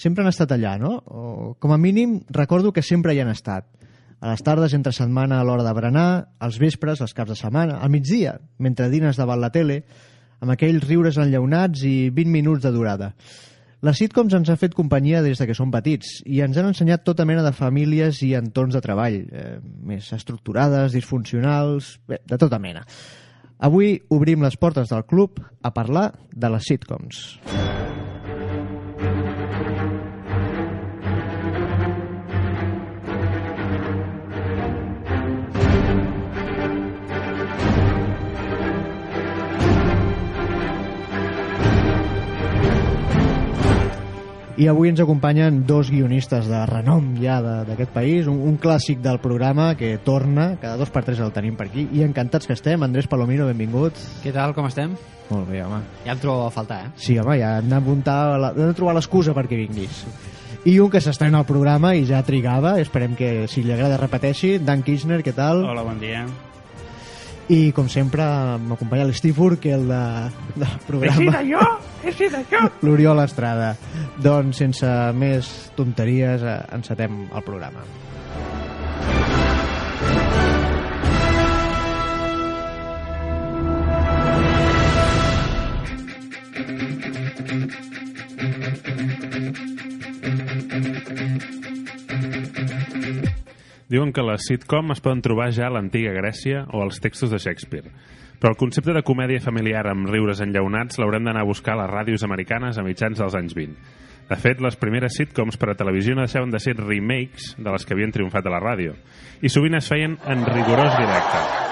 [0.00, 0.96] Sempre han estat allà, no?
[1.04, 1.22] O,
[1.60, 3.68] com a mínim, recordo que sempre hi han estat.
[4.20, 6.08] A les tardes, entre setmana, a l'hora de berenar,
[6.40, 9.82] als vespres, als caps de setmana, al migdia, mentre dines davant la tele,
[10.40, 13.14] amb aquells riures enllaunats i 20 minuts de durada.
[13.80, 17.04] Les sitcoms ens han fet companyia des de que som petits i ens han ensenyat
[17.06, 19.56] tota mena de famílies i entorns de treball, eh,
[19.88, 22.84] més estructurades, disfuncionals, bé, de tota mena.
[23.60, 27.24] Avui obrim les portes del club a parlar de les sitcoms.
[44.60, 48.98] I avui ens acompanyen dos guionistes de renom ja de- d'aquest país, un, un clàssic
[49.00, 52.52] del programa que torna, cada dos per tres el tenim per aquí, i encantats que
[52.58, 52.82] estem.
[52.84, 53.96] Andrés Palomino, benvingut.
[54.22, 54.92] Què tal, com estem?
[55.30, 55.80] Molt bé, home.
[56.04, 56.90] Ja em trobo a faltar, eh?
[57.00, 60.04] Sí, home, ja hem d'apuntar, la- hem de trobar l'excusa perquè vinguis.
[60.68, 64.58] I un que s'estrena al programa i ja trigava, esperem que si li agrada repeteixi,
[64.58, 65.64] Dan Kirchner, què tal?
[65.64, 66.26] Hola, bon dia.
[67.50, 68.22] I com sempre
[68.62, 70.02] m'acompanya l'Steve Urkel de,
[70.54, 71.40] del programa.
[71.42, 71.64] jo?
[72.04, 72.60] He sido jo?
[72.86, 73.72] l'Oriol Estrada.
[74.22, 77.82] Doncs sense més tonteries eh, encetem el programa.
[93.90, 97.40] Diuen que les sitcom es poden trobar ja a l'antiga Grècia o als textos de
[97.42, 97.90] Shakespeare.
[98.38, 101.90] Però el concepte de comèdia familiar amb riures enllaunats l'haurem d'anar a buscar a les
[101.90, 103.74] ràdios americanes a mitjans dels anys 20.
[104.30, 107.84] De fet, les primeres sitcoms per a televisió no deixaven de ser remakes de les
[107.84, 108.94] que havien triomfat a la ràdio,
[109.42, 111.69] i sovint es feien en rigorós directe.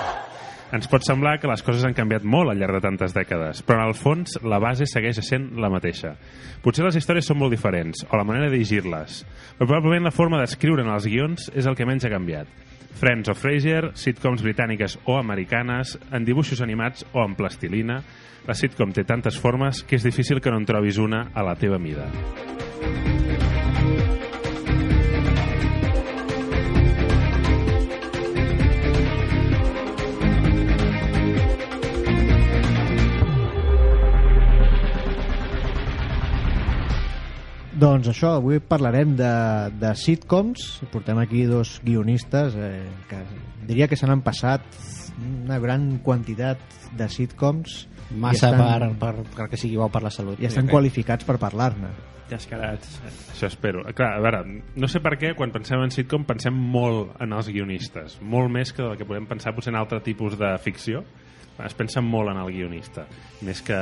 [0.69, 3.81] Ens pot semblar que les coses han canviat molt al llarg de tantes dècades, però
[3.81, 6.13] en el fons la base segueix sent la mateixa.
[6.61, 9.23] Potser les històries són molt diferents, o la manera de llegir-les,
[9.57, 12.53] però probablement la forma d'escriure en els guions és el que menys ha canviat.
[13.01, 18.03] Friends o Frasier, sitcoms britàniques o americanes, en dibuixos animats o en plastilina,
[18.45, 21.57] la sitcom té tantes formes que és difícil que no en trobis una a la
[21.57, 22.11] teva mida.
[37.79, 39.35] Doncs això, avui parlarem de,
[39.79, 40.81] de sitcoms.
[40.91, 43.21] Portem aquí dos guionistes eh, que
[43.69, 44.65] diria que se n'han passat
[45.19, 46.59] una gran quantitat
[46.99, 50.41] de sitcoms Massa estan, per, per, perquè sigui bo per la salut.
[50.41, 50.75] i estan crec.
[50.75, 51.93] qualificats per parlar-ne.
[52.29, 52.99] Descarats.
[53.33, 53.85] Això espero.
[53.97, 54.43] Clar, a veure,
[54.75, 58.75] no sé per què quan pensem en sitcom pensem molt en els guionistes, molt més
[58.75, 61.07] que el que podem pensar potser en altre tipus de ficció.
[61.65, 63.07] Es pensa molt en el guionista,
[63.43, 63.75] més que,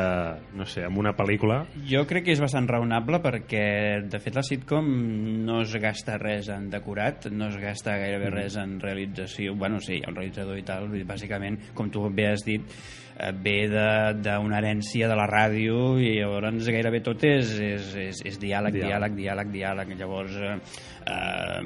[0.57, 1.59] no sé, en una pel·lícula.
[1.91, 4.87] Jo crec que és bastant raonable perquè, de fet, la sitcom
[5.45, 9.53] no es gasta res en decorat, no es gasta gairebé res en realització.
[9.55, 12.63] Bueno, sí, hi ha un realitzador i tal, bàsicament, com tu bé has dit,
[13.19, 18.23] eh, ve de- d'una herència de la ràdio i llavors gairebé tot és, és, és,
[18.25, 19.13] és diàleg, Diàleg.
[19.17, 19.99] diàleg, diàleg, diàleg.
[19.99, 20.59] Llavors, eh,
[21.07, 21.61] eh,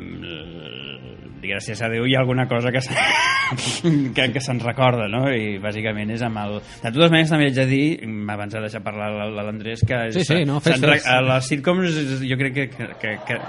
[1.43, 2.95] gràcies a Déu hi ha alguna cosa que, se-
[4.15, 5.27] que, que se'n recorda, no?
[5.33, 6.57] I bàsicament és amb el...
[6.81, 7.85] De totes maneres també haig de dir,
[8.33, 10.01] abans de deixar parlar l'Andrés, que...
[10.17, 11.05] Sí, sí, no, fes, fes.
[11.11, 13.41] A les sitcoms jo crec que, que, que, que,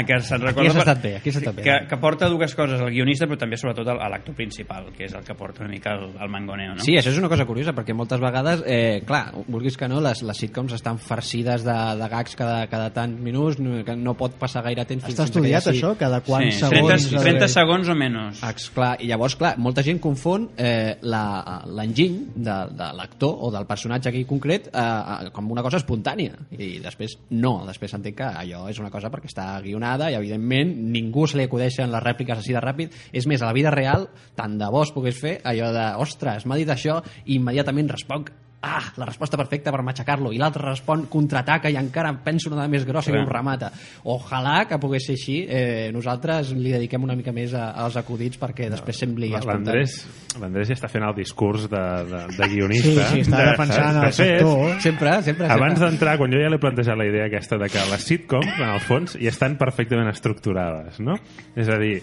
[0.06, 0.62] que se'n recorda...
[0.62, 1.62] Aquí has estat bé, aquí has estat bé.
[1.66, 5.04] Que, que porta dues coses, el guionista, però també sobretot el- a l'actor principal, que
[5.08, 6.84] és el que porta una mica el, el mangoneo, no?
[6.86, 10.22] Sí, això és una cosa curiosa, perquè moltes vegades, eh, clar, vulguis que no, les,
[10.24, 14.38] les sitcoms estan farcides de, de gags cada, cada tants minuts, no, que no pot
[14.40, 15.92] passar gaire temps fins Està fins que estudiat això?
[15.98, 17.08] Cada quants sí, segons...
[17.10, 18.44] 30, 30 segons o menys.
[18.46, 23.50] Ex, clar, I llavors, clar, molta gent confon eh, la- l'enginy de, de l'actor o
[23.54, 26.36] del personatge aquí concret eh, eh, com una cosa espontània.
[26.56, 30.74] I després no, després s'entén que allò és una cosa perquè està guionada i, evidentment,
[30.94, 32.94] ningú se li acudeixen les rèpliques així de ràpid.
[33.12, 34.08] És més, a la vida real,
[34.38, 38.32] tant de bo es pogués fer allò de, ostres, m'ha dit això i immediatament responc
[38.62, 42.68] ah, la resposta perfecta per matxacar-lo, i l'altre respon, contraataca i encara pensa una dada
[42.68, 43.24] més grossa i Clar.
[43.24, 43.70] ho remata.
[44.04, 45.38] Ojalà que pogués ser així.
[45.48, 49.30] Eh, nosaltres li dediquem una mica més a, als acudits perquè després sembli.
[49.32, 49.96] L'Andrés
[50.40, 51.80] l'Andrés ja està fent el discurs de,
[52.10, 53.08] de, de Sí, guionista.
[53.10, 54.80] sí, està de, defensant de el fet, sector.
[54.80, 58.04] Sempre, sempre, Abans d'entrar, quan jo ja l'he plantejat la idea aquesta de que les
[58.06, 61.16] sitcoms, en el fons, ja estan perfectament estructurades, no?
[61.56, 61.98] És a dir,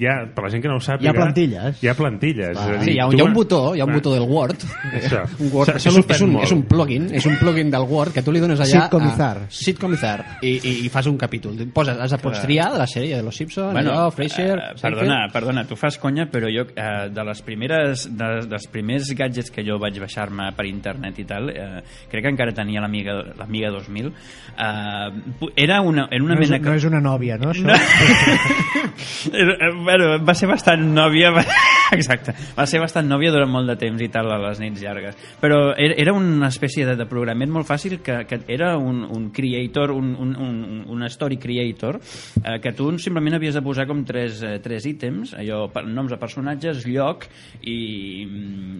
[0.00, 1.08] ja, per la gent que no ho sàpiga...
[1.08, 1.80] Hi ha plantilles.
[1.82, 2.50] Hi ha plantilles.
[2.54, 3.96] és a dir, Sí, hi ha, tu- hi ha un botó, hi ha un Ah,
[3.98, 4.62] botó del Word.
[4.94, 5.24] Això.
[5.42, 6.44] un Word és, un, és, un, molt.
[6.46, 9.30] és un plugin, és un plugin del Word que tu li dones allà Sitcomizar.
[9.42, 11.58] a Sitcomizar i, i, i fas un capítol.
[11.74, 14.58] Poses, has de pots triar de la sèrie de Los Simpsons, Bueno, allò, Frasier...
[14.58, 19.10] eh, perdona, perdona, tu fas conya, però jo, eh, de les primeres, de, dels primers
[19.18, 23.18] gadgets que jo vaig baixar-me per internet i tal, eh, crec que encara tenia l'Amiga
[23.38, 24.12] l'Amiga 2000,
[24.56, 26.62] eh, era una, era una No és, mena...
[26.70, 27.50] no és una nòvia, no?
[27.50, 27.66] Això?
[27.66, 27.74] No.
[29.84, 31.32] Bueno, va ser bastant nòvia
[31.96, 35.16] exacte, va ser bastant nòvia durant molt de temps i tal a les nits llargues.
[35.40, 39.94] Però era, una espècie de, de programet molt fàcil que, que era un, un creator
[39.94, 44.42] un, un, un, un story creator eh, que tu simplement havies de posar com tres,
[44.46, 47.26] eh, tres ítems allò, noms de personatges, lloc
[47.62, 47.78] i,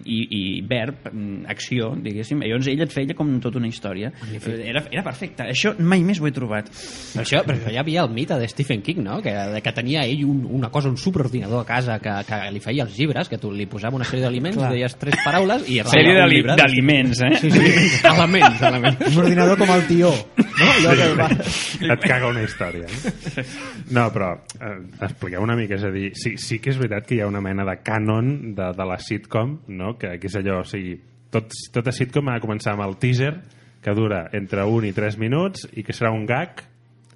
[0.05, 4.11] i, i verb mm, acció, diguéssim, i llavors ell et feia com tota una història.
[4.41, 6.69] Era, era perfecte, això mai més ho he trobat.
[6.71, 9.19] Però això, però això ja havia el mite de Stephen King, no?
[9.23, 9.33] Que,
[9.63, 12.97] que tenia ell un, una cosa, un superordinador a casa que, que li feia els
[12.97, 15.79] llibres, que tu li posava una sèrie d'aliments, deies tres paraules i...
[15.87, 16.15] sèrie
[16.59, 17.31] d'aliments, eh?
[17.41, 17.71] Sí, sí,
[18.11, 19.05] elements, elements.
[19.09, 20.11] Un ordinador com el tió.
[20.37, 20.67] No?
[20.71, 21.29] Allò que va...
[21.95, 22.89] et caga una història.
[22.91, 24.75] No, no però eh,
[25.07, 27.41] expliqueu una mica, és a dir, sí, sí que és veritat que hi ha una
[27.43, 29.95] mena de cànon de, de la sitcom, no?
[30.01, 30.97] que, que és allò, o sigui,
[31.31, 33.33] tot, tota sitcom ha de començar amb el teaser,
[33.81, 36.61] que dura entre un i tres minuts i que serà un gag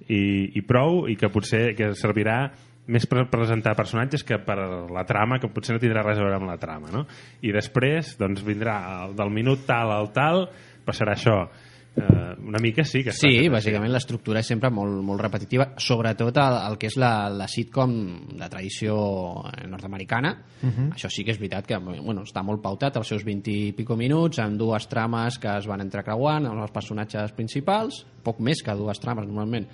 [0.08, 2.40] i, i prou i que potser que servirà
[2.86, 4.56] més per presentar personatges que per
[4.94, 7.06] la trama, que potser no tindrà res a veure amb la trama, no?
[7.42, 10.46] I després, doncs, vindrà el, del minut tal al tal,
[10.86, 11.40] passarà això.
[11.96, 16.36] Eh, una mica sí que està Sí, bàsicament l'estructura és sempre molt, molt repetitiva, sobretot
[16.42, 17.94] el, el que és la, la sitcom
[18.36, 18.96] de tradició
[19.66, 20.34] nord-americana.
[20.60, 20.88] Uh -huh.
[20.92, 23.96] Això sí que és veritat que bueno, està molt pautat, els seus 20 i pico
[23.96, 28.74] minuts, amb dues trames que es van entrecreuant amb els personatges principals, poc més que
[28.74, 29.66] dues trames normalment,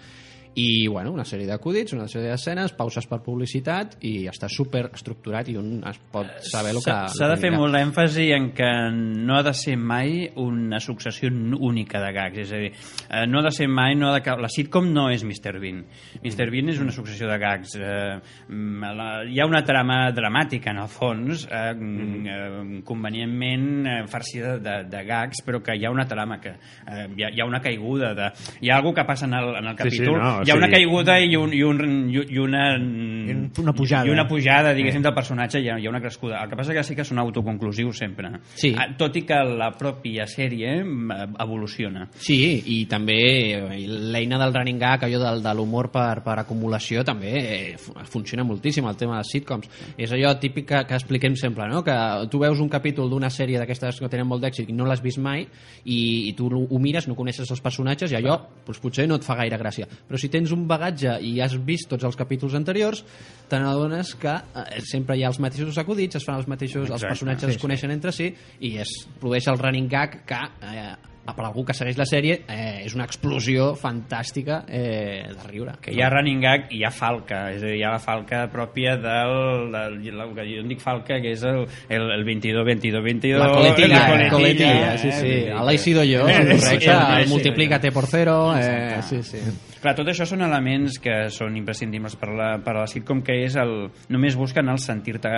[0.55, 5.49] i bueno, una sèrie d'acudits, una sèrie d'escenes, pauses per publicitat i està super estructurat
[5.49, 6.97] i un es pot saber el que...
[7.15, 12.03] S'ha de fer molt èmfasi en que no ha de ser mai una successió única
[12.03, 12.73] de gags, és a dir,
[13.09, 15.57] eh, no ha de ser mai, no ha de, la sitcom no és Mr.
[15.63, 15.83] Bean.
[16.21, 16.49] Mr.
[16.53, 17.77] Bean és una successió de gags.
[17.81, 18.19] Eh,
[18.49, 18.93] mm,
[19.33, 22.83] hi ha una trama dramàtica, en el fons, eh, mm.
[22.89, 27.41] convenientment farcida de, de gags, però que hi ha una trama, que hi, ha, hi
[27.41, 29.99] ha una caiguda, de, hi ha alguna que passa en el, en el Sí, sí,
[29.99, 31.81] capítol, no, hi ha una caiguda i, un, i, un,
[32.11, 32.65] i una...
[32.77, 34.07] I un- una pujada.
[34.09, 36.41] I una pujada, diguéssim, del personatge, hi ha, hi ha una crescuda.
[36.43, 38.31] El que passa que sí que són autoconclusius sempre.
[38.59, 38.73] Sí.
[38.79, 42.07] Ah, Tot i que la pròpia sèrie mm, evoluciona.
[42.17, 42.39] Sí,
[42.75, 43.19] i també
[43.59, 47.95] eh, l'eina del running gag, allò del, de l'humor per, per acumulació, també eh, fu-
[48.09, 49.69] funciona moltíssim, el tema dels sitcoms.
[49.97, 51.83] És allò típic que, que expliquem sempre, no?
[51.85, 51.95] que
[52.33, 55.21] tu veus un capítol d'una sèrie d'aquestes que tenen molt d'èxit i no l'has vist
[55.23, 55.45] mai,
[55.85, 56.01] i,
[56.31, 59.37] i tu ho mires, no coneixes els personatges, i allò doncs, potser no et fa
[59.39, 59.87] gaire gràcia.
[60.09, 63.05] Però si tens un bagatge i has vist tots els capítols anteriors,
[63.49, 66.99] te n'adones que eh, sempre hi ha els mateixos acudits, es fan els mateixos, els
[66.99, 67.15] Exacte.
[67.15, 68.33] personatges es coneixen entre si,
[68.65, 70.45] i es produeix el running gag que...
[70.67, 70.93] Eh,
[71.23, 75.95] per algú que segueix la sèrie eh, és una explosió fantàstica eh, de riure Que
[75.95, 78.43] hi ha running gag i hi ha falca, és a dir, hi ha la falca
[78.51, 82.67] pròpia del, del, del que jo en dic falca, que és el, el, el 22,
[82.67, 83.39] 22, 22...
[83.39, 85.29] la coletilla, la eh, coletilla, sí, eh, sí.
[85.37, 89.23] dir A l'he sido jo, Eh, correcte, sí, el sí, multiplícate por cero, eh, sí,
[89.23, 89.39] sí.
[89.83, 93.35] Clar, tot això són elements que són imprescindibles per la, per a la sitcom, que
[93.45, 93.89] és el...
[94.15, 95.33] Només busquen el sentir-te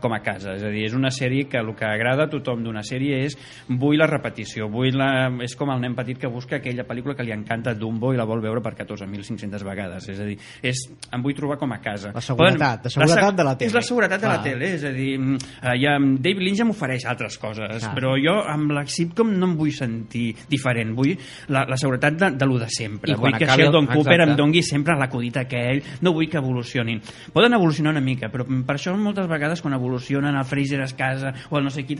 [0.00, 0.54] com a casa.
[0.56, 3.36] És a dir, és una sèrie que el que agrada a tothom d'una sèrie és
[3.68, 5.28] vull la repetició, vull la...
[5.44, 8.24] És com el nen petit que busca aquella pel·lícula que li encanta Dumbo i la
[8.28, 10.08] vol veure per 14.500 vegades.
[10.14, 10.80] És a dir, és,
[11.12, 12.14] em vull trobar com a casa.
[12.16, 13.68] La seguretat, la seguretat seg- de la tele.
[13.68, 14.44] És la seguretat de la Clar.
[14.48, 17.92] tele, és a dir, mm, eh, ja, David Lynch ja m'ofereix altres coses, Clar.
[17.96, 21.12] però jo amb la sitcom no em vull sentir diferent, vull
[21.52, 23.12] la, la seguretat de, de lo de sempre.
[23.12, 24.30] I vull que Sheldon Cooper exacte.
[24.30, 27.00] em doni sempre l'acudit aquell, no vull que evolucionin.
[27.32, 31.32] Poden evolucionar una mica, però per això moltes vegades quan evolucionen el Fraser es casa
[31.50, 31.96] o el no sé qui,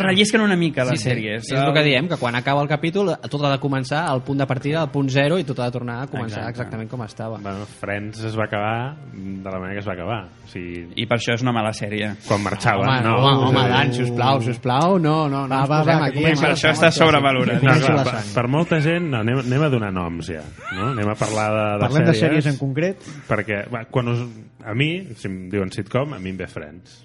[0.00, 1.44] rellisquen una mica les sèries.
[1.50, 4.38] És el que diem, que quan acaba el capítol tot ha de començar al punt
[4.40, 6.50] de partida, al punt zero, i tot ha de tornar a començar Exacte.
[6.60, 7.38] exactament com estava.
[7.42, 10.20] Bueno, Friends es va acabar de la manera que es va acabar.
[10.44, 12.12] O sigui, I per això és una mala sèrie.
[12.26, 12.84] quan marxava...
[12.84, 16.00] Home, no, home, home, a Dan, sisplau, sisplau, no, no, no Va, ens va, posem
[16.00, 16.24] va, aquí.
[16.40, 17.62] Per això està sobrevalorat.
[17.62, 20.42] No, clar, per, per molta gent, no, anem, anem a donar noms ja.
[20.76, 20.90] No?
[21.00, 23.06] Anem a parlar de, de Parlem de sèries en concret.
[23.24, 24.20] Perquè va, quan us,
[24.68, 26.98] a mi, si em diuen sitcom, a mi em ve Friends.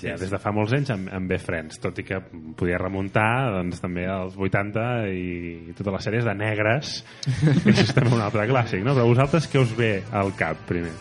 [0.00, 2.22] ja des de fa molts anys amb, amb bé Friends, tot i que
[2.56, 6.94] podia remuntar doncs, també als 80 i totes les sèries de negres,
[7.66, 8.96] que és també un altre clàssic, no?
[8.96, 10.96] Però vosaltres què us ve al cap, primer?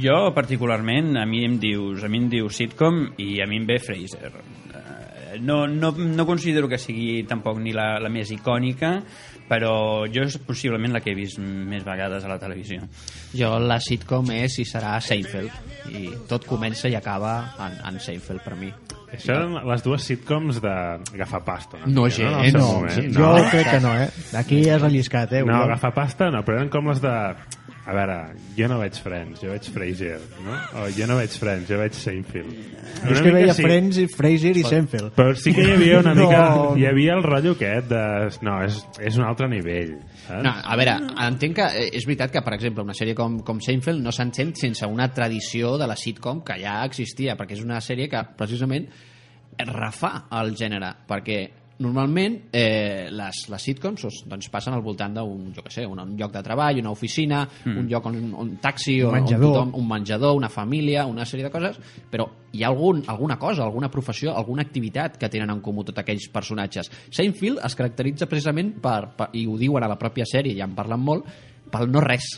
[0.00, 3.68] Jo, particularment, a mi em dius, a mi em dius sitcom i a mi em
[3.68, 4.32] ve Fraser.
[5.40, 9.02] No, no, no considero que sigui tampoc ni la, la més icònica,
[9.48, 12.82] però jo és possiblement la que he vist més vegades a la televisió.
[13.36, 18.42] Jo la sitcom és i serà Seinfeld i tot comença i acaba en, en Seinfeld
[18.42, 18.72] per mi.
[19.14, 20.72] Això eren les dues sitcoms de
[21.16, 21.78] Gafapasta.
[21.78, 23.14] una No, gens, el seu No, moment.
[23.14, 24.08] jo crec que no, eh?
[24.34, 25.44] Aquí has alliscat, eh?
[25.46, 27.14] No, Jo- Gafapasta no, però eren com les de...
[27.86, 28.14] A veure,
[28.56, 30.56] jo no veig Friends, jo veig Frasier, no?
[30.82, 32.56] O jo no veig Friends, jo veig Seinfeld.
[33.04, 35.12] Jo és que veia Friends, i Fraser i Seinfeld.
[35.14, 36.24] Però sí que hi havia una No.
[36.26, 36.40] mica...
[36.80, 38.00] Hi havia el rotllo aquest de...
[38.42, 39.92] No, és, és un altre nivell.
[40.24, 40.42] Saps?
[40.42, 40.96] No, a veure,
[41.28, 44.50] entenc que eh, és veritat que, per exemple, una sèrie com, com Seinfeld no s'entén
[44.58, 48.88] sense una tradició de la sitcom que ja existia, perquè és una sèrie que precisament
[49.62, 50.10] refà
[50.42, 51.38] el gènere, perquè
[51.82, 56.00] normalment eh, les, les sitcoms doncs, doncs passen al voltant d'un jo què sé, un,
[56.00, 57.76] un lloc de treball, una oficina, mm.
[57.82, 59.48] un lloc on, on taxi, Un on, menjador.
[59.48, 61.80] on tothom, un menjador, una família, una sèrie de coses,
[62.10, 66.00] però hi ha algun, alguna cosa, alguna professió, alguna activitat que tenen en comú tots
[66.00, 66.90] aquells personatges.
[67.10, 70.74] Seinfeld es caracteritza precisament per, per i ho diuen a la pròpia sèrie, ja en
[70.78, 71.28] parlen molt,
[71.72, 72.32] pel no res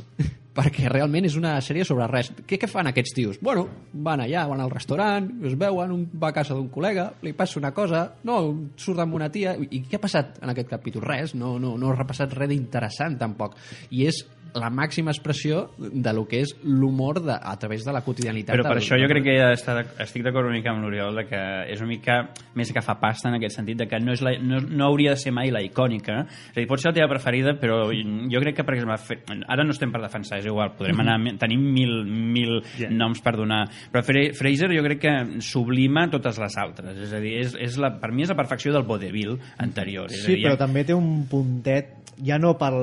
[0.59, 2.33] perquè realment és una sèrie sobre res.
[2.49, 3.39] Què, què fan aquests tios?
[3.45, 7.35] Bueno, van allà, van al restaurant, es veuen, un va a casa d'un col·lega, li
[7.39, 8.41] passa una cosa, no,
[8.81, 9.55] surt amb una tia...
[9.69, 11.07] I què ha passat en aquest capítol?
[11.07, 13.55] Res, no, no, no ha repassat res d'interessant tampoc.
[13.95, 14.25] I és
[14.55, 18.55] la màxima expressió de lo que és l'humor a través de la quotidianitat.
[18.57, 21.27] Però per del- això jo crec que d'estar- estic d'acord una mica amb l'Oriol de
[21.27, 24.23] que és una mica més que fa pasta en aquest sentit de que no, és
[24.23, 26.95] la, no, no hauria de ser mai la icònica és a dir, pot ser la
[26.95, 30.73] teva preferida però jo crec que per exemple ara no estem per defensar, és igual,
[30.77, 32.91] podrem anar tenim mil, mil Yeah.
[32.93, 37.21] noms per donar però Fra- Fraser jo crec que sublima totes les altres és a
[37.21, 40.35] dir, és, és la, per mi és la perfecció del vodevil anterior és a Sí,
[40.37, 42.79] dir, però ja- també té un puntet ja no pel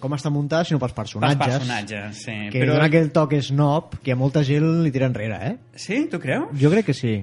[0.00, 1.58] com està muntat, sinó pels pels personatges.
[1.58, 2.36] personatges sí.
[2.52, 2.76] Que però...
[2.76, 5.54] dona aquell toc snob que a molta gent li tira enrere, eh?
[5.74, 6.52] sí, tu creus?
[6.60, 7.18] Jo crec que sí.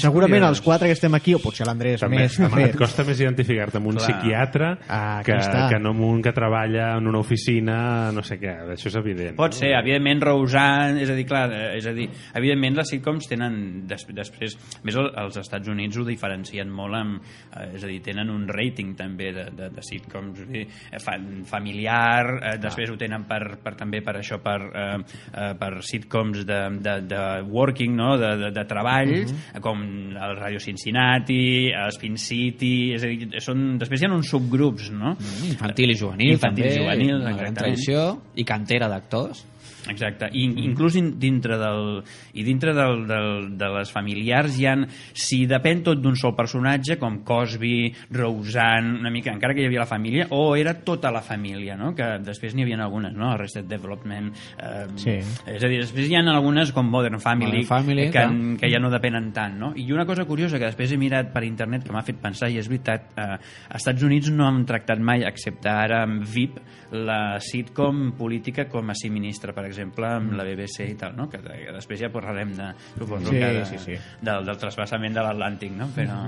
[0.00, 2.64] Segurament els quatre que estem aquí, o potser l'Andrés També, més, home, també.
[2.70, 4.06] et costa més identificar-te amb un Clar.
[4.06, 5.68] psiquiatre Ah, que, està.
[5.70, 9.36] que no amb un que treballa en una oficina, no sé què, això és evident.
[9.36, 13.86] Pot ser, evidentment, Roseanne, és a dir, clar, és a dir, evidentment les sitcoms tenen,
[13.88, 17.22] des, després, més el- als Estats Units ho diferencien molt amb,
[17.56, 20.66] eh, és a dir, tenen un rating també de, de, de sitcoms, és a dir,
[20.92, 24.98] eh, fan familiar, eh, després ho tenen per, per, també per això, per, eh,
[25.34, 29.82] eh, per sitcoms de, de, de working, no?, de, de, de treballs, com
[30.14, 34.90] el Radio Cincinnati, el Spin City, és a dir, són, després hi ha uns subgrups,
[34.94, 35.14] no?
[35.48, 39.44] Infantil i juvenil, Infantil i també, juvenil, una gran tradició, i cantera d'actors.
[39.88, 42.02] Exacte, I, inclús in, dintre del
[42.36, 44.84] i dintre del, del, de les familiars hi han,
[45.16, 49.84] si depèn tot d'un sol personatge com Cosby, Roseanne una mica, encara que hi havia
[49.84, 51.94] la família o era tota la família, no?
[51.96, 53.30] que després n'hi havia algunes, no?
[53.32, 55.16] Arrested Development eh, Sí.
[55.18, 58.56] és a dir, després hi ha algunes com Modern Family, Modern Family, que, clar.
[58.60, 59.72] que ja no depenen tant no?
[59.76, 62.58] i una cosa curiosa que després he mirat per internet que m'ha fet pensar i
[62.60, 66.58] és veritat eh, als Estats Units no han tractat mai excepte ara amb VIP
[66.92, 71.28] la sitcom política com a si ministre per exemple amb la BBC i tal no?
[71.30, 73.96] que, que després ja parlarem de, suposo Sí, que de, sí, sí.
[74.20, 75.88] Del, del trasbassament de l'Atlàntic no?
[75.94, 76.18] però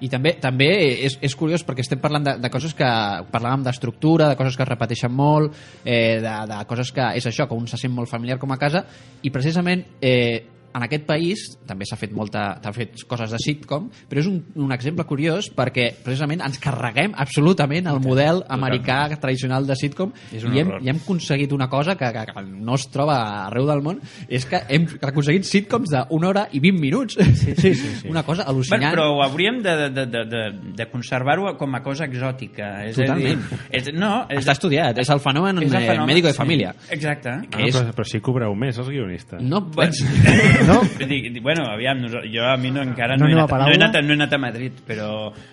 [0.00, 0.68] I també també
[1.04, 2.88] és, és curiós perquè estem parlant de, de coses que
[3.32, 7.44] parlàvem d'estructura, de coses que es repeteixen molt, eh, de, de coses que és això,
[7.48, 8.86] que un se sent molt familiar com a casa
[9.20, 13.88] i precisament eh, en aquest país també s'ha fet molta s'ha fet coses de sitcom,
[14.08, 19.66] però és un, un exemple curiós perquè precisament ens carreguem absolutament el model americà tradicional
[19.66, 22.74] de sitcom És un i hem, i hem aconseguit una cosa que, que, que no
[22.78, 27.18] es troba arreu del món és que hem aconseguit sitcoms d'una hora i 20 minuts
[27.20, 28.08] sí, sí, sí, sí.
[28.12, 30.42] una cosa al·lucinant Bueno, però ho hauríem de, de, de, de,
[30.76, 32.70] de conservar-ho com a cosa exòtica.
[32.86, 33.42] És Totalment.
[33.44, 36.30] A dir, és, no, és, Està estudiat, és el fenomen, és el eh, fenomen, mèdico
[36.30, 36.38] de sí.
[36.40, 36.72] família.
[36.90, 37.30] Exacte.
[37.34, 39.42] Ah, que és- però, però sí cobreu més, els guionistes.
[39.42, 39.92] No Bueno.
[40.66, 40.80] No?
[41.10, 43.98] Dic, bueno, aviam, jo a mi no, encara No no, he anat, no, he anat,
[44.04, 45.10] no he anat a Madrid, però,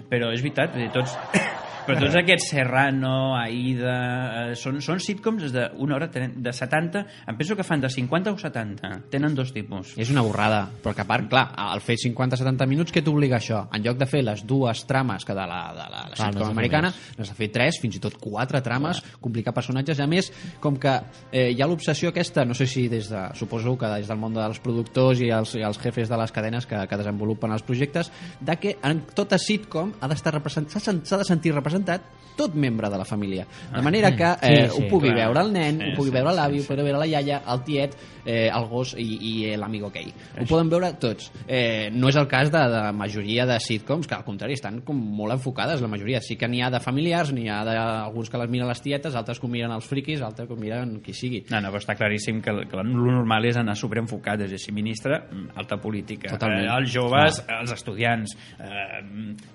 [0.10, 1.16] però és veritat, tots,
[1.88, 3.96] però tots aquests Serrano, Aida,
[4.52, 8.40] eh, són, són sitcoms d'una hora, de 70, em penso que fan de 50 o
[8.42, 9.94] 70, tenen dos tipus.
[10.00, 13.64] És una borrada, però que a part, clar, al fer 50-70 minuts, què t'obliga això?
[13.72, 16.56] En lloc de fer les dues trames que de la, de la, la sitcom fer
[16.58, 20.32] americana, n'has de fer tres, fins i tot quatre trames, complicar personatges, i a més,
[20.64, 20.98] com que
[21.32, 24.36] eh, hi ha l'obsessió aquesta, no sé si des de, suposo que des del món
[24.36, 28.12] dels productors i els, i els jefes de les cadenes que, que desenvolupen els projectes,
[28.42, 32.86] de que en tota sitcom ha d'estar representat, s'ha de sentir representat representat tot membre
[32.88, 33.48] de la família.
[33.74, 35.24] De manera que eh, Sí, sí, ho pugui clar.
[35.26, 36.64] veure el nen, Sí, ho pugui sí, veure sí, l'avi, sí.
[36.64, 37.96] ho pugui veure la iaia, el tiet,
[38.28, 40.12] eh, el gos i, i l'amigo aquell.
[40.44, 41.32] Ho poden veure tots.
[41.48, 44.82] Eh, no és el cas de, de la majoria de sitcoms, que al contrari estan
[44.86, 46.22] com molt enfocades, la majoria.
[46.22, 49.42] Sí que n'hi ha de familiars, n'hi ha d'alguns que les miren les tietes, altres
[49.42, 51.42] que miren els friquis, altres que miren qui sigui.
[51.50, 54.62] No, no, però està claríssim que, que el normal és anar superenfocat, és a dir,
[54.62, 56.36] si ministre, mm, alta política.
[56.38, 56.68] Totalment.
[56.70, 59.02] Eh, els joves, els estudiants, eh,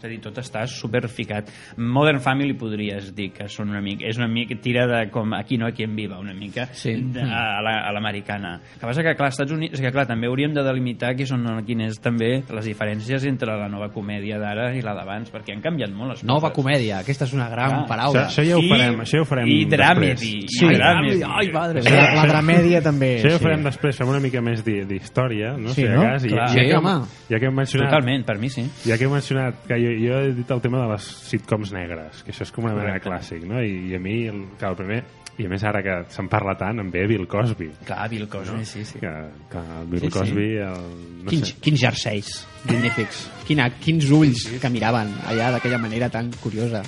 [0.00, 1.54] és a dir, tot està superficat.
[1.76, 5.56] Modern Family podries dir que són una mica, és una mica, tira de com aquí
[5.58, 6.92] no, aquí en viva, una mica, Sí.
[6.94, 8.60] de, a la- a l'americana.
[8.74, 11.14] El que passa que, clar, als Estats Units, és que, clar, també hauríem de delimitar
[11.16, 15.54] qui són quines també les diferències entre la nova comèdia d'ara i la d'abans, perquè
[15.54, 16.56] han canviat molt les Nova coses.
[16.56, 18.26] comèdia, aquesta és una gran Ah, Això, paraula.
[18.28, 20.46] això ja ho I- farem, això ja ho farem I dramedy.
[20.48, 20.64] Sí.
[20.66, 21.22] I dramedy.
[21.24, 23.16] Ai, madre La, la dramèdia també.
[23.18, 23.44] Això ja ho sí.
[23.44, 25.68] farem després, fem una mica més d'història, no?
[25.70, 26.02] Sí, si no?
[26.02, 27.06] cas, i ja, Sí, que, home.
[27.28, 28.64] ja que hem mencionat Totalment, per mi sí.
[28.84, 32.01] Ja que he mencionat que jo, jo he dit el tema de les sitcoms negres,
[32.24, 33.60] que això és com una mena de clàssic, no?
[33.62, 35.00] I, i a mi, el, clar, el primer,
[35.40, 37.70] i a més ara que se'n parla tant, em ve Bill Cosby.
[37.88, 38.98] Clar, Bill Cosby, sí, sí.
[39.00, 39.12] Que,
[39.50, 40.12] que el Bill Sí, sí.
[40.18, 40.88] Cosby, el,
[41.24, 42.32] no Quins, sé, quins jerseis
[42.68, 43.22] magnífics.
[43.48, 46.82] Quina, quins ulls que miraven allà d'aquella manera tan curiosa.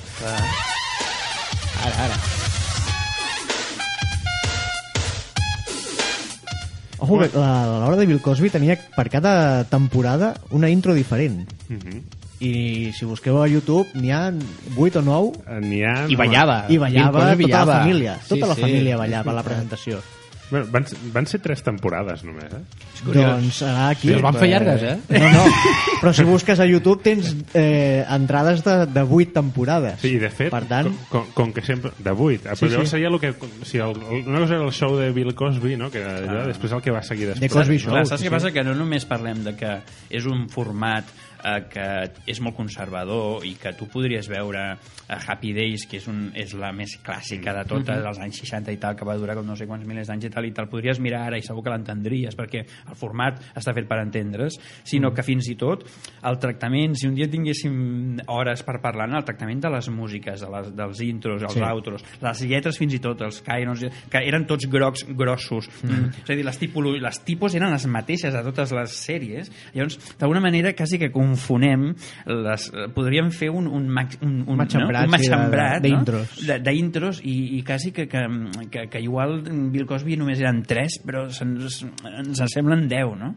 [1.85, 2.19] Ara, ara.
[6.99, 11.43] Ojo, que l'hora de Bill Cosby tenia per cada temporada una intro diferent.
[11.69, 12.03] Mhm.
[12.45, 14.27] I si busqueu a YouTube n'hi ha
[14.77, 15.95] 8 o 9 Eh, n'hi ha...
[16.09, 16.65] I ballava.
[16.69, 17.79] i ballava tota la ballava.
[17.81, 18.19] família.
[18.23, 18.67] Sí, Tota la sí.
[18.69, 20.03] família ballava a la presentació.
[20.51, 22.59] Bueno, van, van ser tres temporades només, eh?
[23.09, 24.11] Doncs serà aquí.
[24.13, 24.99] Les van fer llargues, eh?
[25.17, 25.45] No, no.
[26.03, 29.97] Però si busques a YouTube tens eh, entrades de, de 8 temporades.
[30.05, 31.95] Sí, i de fet, Per tant, com, com, com que sempre...
[31.99, 32.45] De 8.
[32.53, 32.99] Ah, Sí, però llavors sí.
[32.99, 33.33] seria el que...
[33.65, 35.89] Sigui, el, una cosa era el show de Bill Cosby, no?
[35.91, 37.51] Que allò, després el que va seguir després.
[37.57, 37.97] Cosby Show.
[37.97, 38.53] Clar, saps sí, què passa?
[38.55, 39.79] Que no només parlem de que
[40.13, 41.09] és un format
[41.45, 41.87] eh, que
[42.31, 46.55] és molt conservador i que tu podries veure a Happy Days, que és, un, és
[46.59, 49.57] la més clàssica de totes, dels anys 60 i tal, que va durar com no
[49.57, 52.35] sé quants milers d'anys i tal, i te'l podries mirar ara i segur que l'entendries,
[52.39, 55.85] perquè el format està fet per entendre's, sinó que fins i tot
[56.25, 60.49] el tractament, si un dia tinguéssim hores per parlar, el tractament de les músiques, de
[60.51, 61.61] les, dels intros, els Sí.
[61.61, 65.69] outros, les lletres fins i tot, els cairons, que eren tots grocs, grossos.
[65.83, 66.09] Mm.
[66.25, 69.51] És a dir, les, tipolo, les tipos eren les mateixes a totes les sèries.
[69.75, 71.91] Llavors, d'alguna manera, quasi que confonem,
[72.31, 75.11] les, podríem fer un, un, max, un, un, Matxembrat, no?
[75.11, 75.85] un matxembrat no?
[75.89, 76.37] d'intros.
[76.65, 78.23] D'intros i, i quasi que, que,
[78.71, 79.41] que, que igual
[79.75, 83.35] Bill Cosby només eren 3 però se'ns ens en semblen 10 no?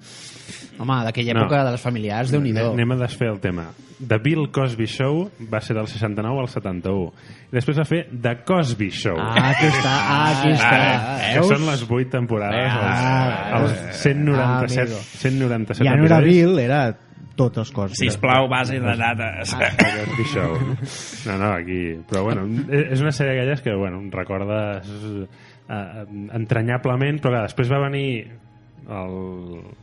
[0.77, 1.43] Home, d'aquella No.
[1.47, 3.67] època de les familiars, déu nhi Anem- a desfer el tema.
[3.97, 7.07] The Bill Cosby Show va ser del 69 al 71.
[7.49, 9.17] I després va fer The Cosby Show.
[9.17, 10.69] Ah, aquí està, ah, aquí està.
[10.69, 15.01] Ara, que són les 8 temporades, Ah, els, els 197, amigo.
[15.17, 16.19] 197 Ja no era.
[16.21, 16.81] Bill, era
[17.37, 17.93] tots els cos.
[17.99, 19.53] Sisplau, base de dades.
[20.33, 20.57] Show.
[21.27, 21.79] No, no, aquí...
[22.09, 24.89] Però, bueno, és una sèrie d'aquelles que, bueno, recordes
[25.69, 26.05] eh,
[26.37, 28.09] entranyablement, però clar, després va venir
[28.87, 29.17] el,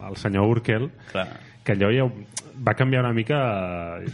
[0.08, 1.28] el senyor Urkel, Clar.
[1.64, 2.08] que allò ja
[2.66, 3.38] va canviar una mica...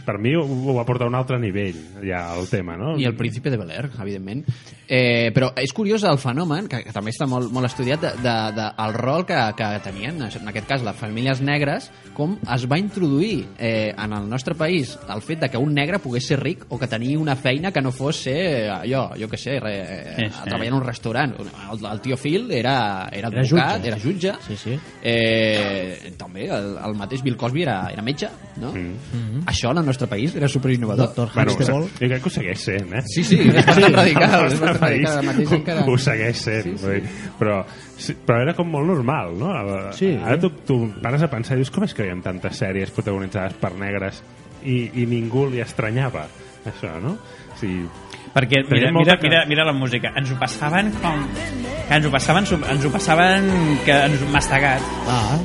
[0.05, 2.95] Per mi ho, ho va portar a un altre nivell, ja, el tema, no?
[2.99, 4.45] I el príncipe de Bel Air, evidentment.
[4.91, 8.35] Eh, però és curiós el fenomen, que, que també està molt, molt estudiat, de, de,
[8.57, 12.77] de, el rol que, que tenien, en aquest cas, les famílies negres, com es va
[12.81, 16.65] introduir eh, en el nostre país el fet de que un negre pogués ser ric
[16.69, 19.75] o que tenia una feina que no fos ser allò, jo què sé, re,
[20.17, 20.43] Sí, sí, sí.
[20.43, 21.33] treballar en un restaurant.
[21.39, 23.87] El, el tio Phil era, era Era advocat, jutge.
[23.87, 24.33] era jutge.
[24.49, 24.75] Sí, sí.
[25.01, 28.27] Eh, també el, el mateix Bill Cosby era, era metge,
[28.61, 28.71] no?
[28.73, 29.43] Mm.
[29.49, 31.07] Això en el nostre país era superinnovador.
[31.07, 31.87] Doctor Bueno, Huxtable.
[31.87, 33.01] jo crec que ho segueix sent, eh?
[33.07, 34.35] Sí, sí, és bastant radical.
[34.41, 35.25] Al És bastant radical.
[35.31, 35.85] Mateix encara...
[35.87, 37.29] ho segueix sent, sí, sí.
[37.39, 37.57] Però,
[37.97, 39.49] sí, però era com molt normal, no?
[39.55, 40.11] Ara, Sí.
[40.21, 42.91] ara tu, tu pares a pensar i dius com és que hi ha tantes sèries
[42.91, 44.21] protagonitzades per negres
[44.63, 46.27] i, i ningú li estranyava
[46.69, 47.15] això, no?
[47.51, 47.87] O sigui,
[48.31, 52.45] perquè mira, mira, mira, mira la música ens ho passaven com que ens ho passaven,
[52.47, 53.49] ens ho passaven
[53.83, 55.35] que ens ho mastegat Ah,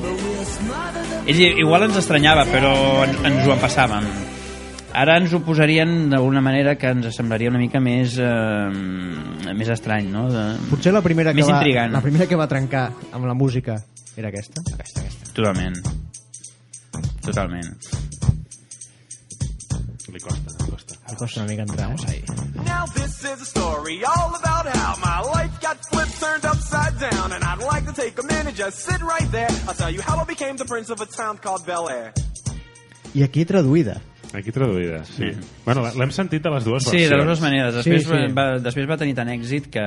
[1.26, 2.72] Ells igual ens estranyava, però
[3.04, 4.06] ens, ens ho passàvem.
[4.96, 8.70] Ara ens ho posarien d'alguna manera que ens semblaria una mica més eh,
[9.52, 10.28] més estrany, no?
[10.32, 10.44] De...
[10.70, 11.92] potser la primera, que Més va, intrigant.
[11.92, 13.76] la primera que va trencar amb la música
[14.16, 14.62] era aquesta.
[14.72, 15.32] Aquesta, aquesta.
[15.36, 15.76] Totalment.
[17.26, 17.74] Totalment.
[20.14, 20.54] li costa,
[21.08, 21.14] li costa.
[21.14, 22.14] Em costa una mica entrar.
[22.14, 22.22] Eh?
[22.64, 27.32] Now this is a story all about how my life got flipped, turned upside down,
[27.32, 29.50] and I'd like to take a minute, just sit right there.
[29.68, 32.12] I'll tell you how I became the prince of a town called Bel Air.
[33.14, 34.00] I aquí traduïda.
[34.34, 35.30] Aquí traduïda, sí.
[35.32, 35.46] Sí.
[35.64, 37.10] Bueno, l'hem sentit de les dues Sí, versions.
[37.10, 37.74] de les dues maneres.
[37.74, 38.32] Després, Sí, sí.
[38.36, 39.84] Va, després va tenir tant èxit que,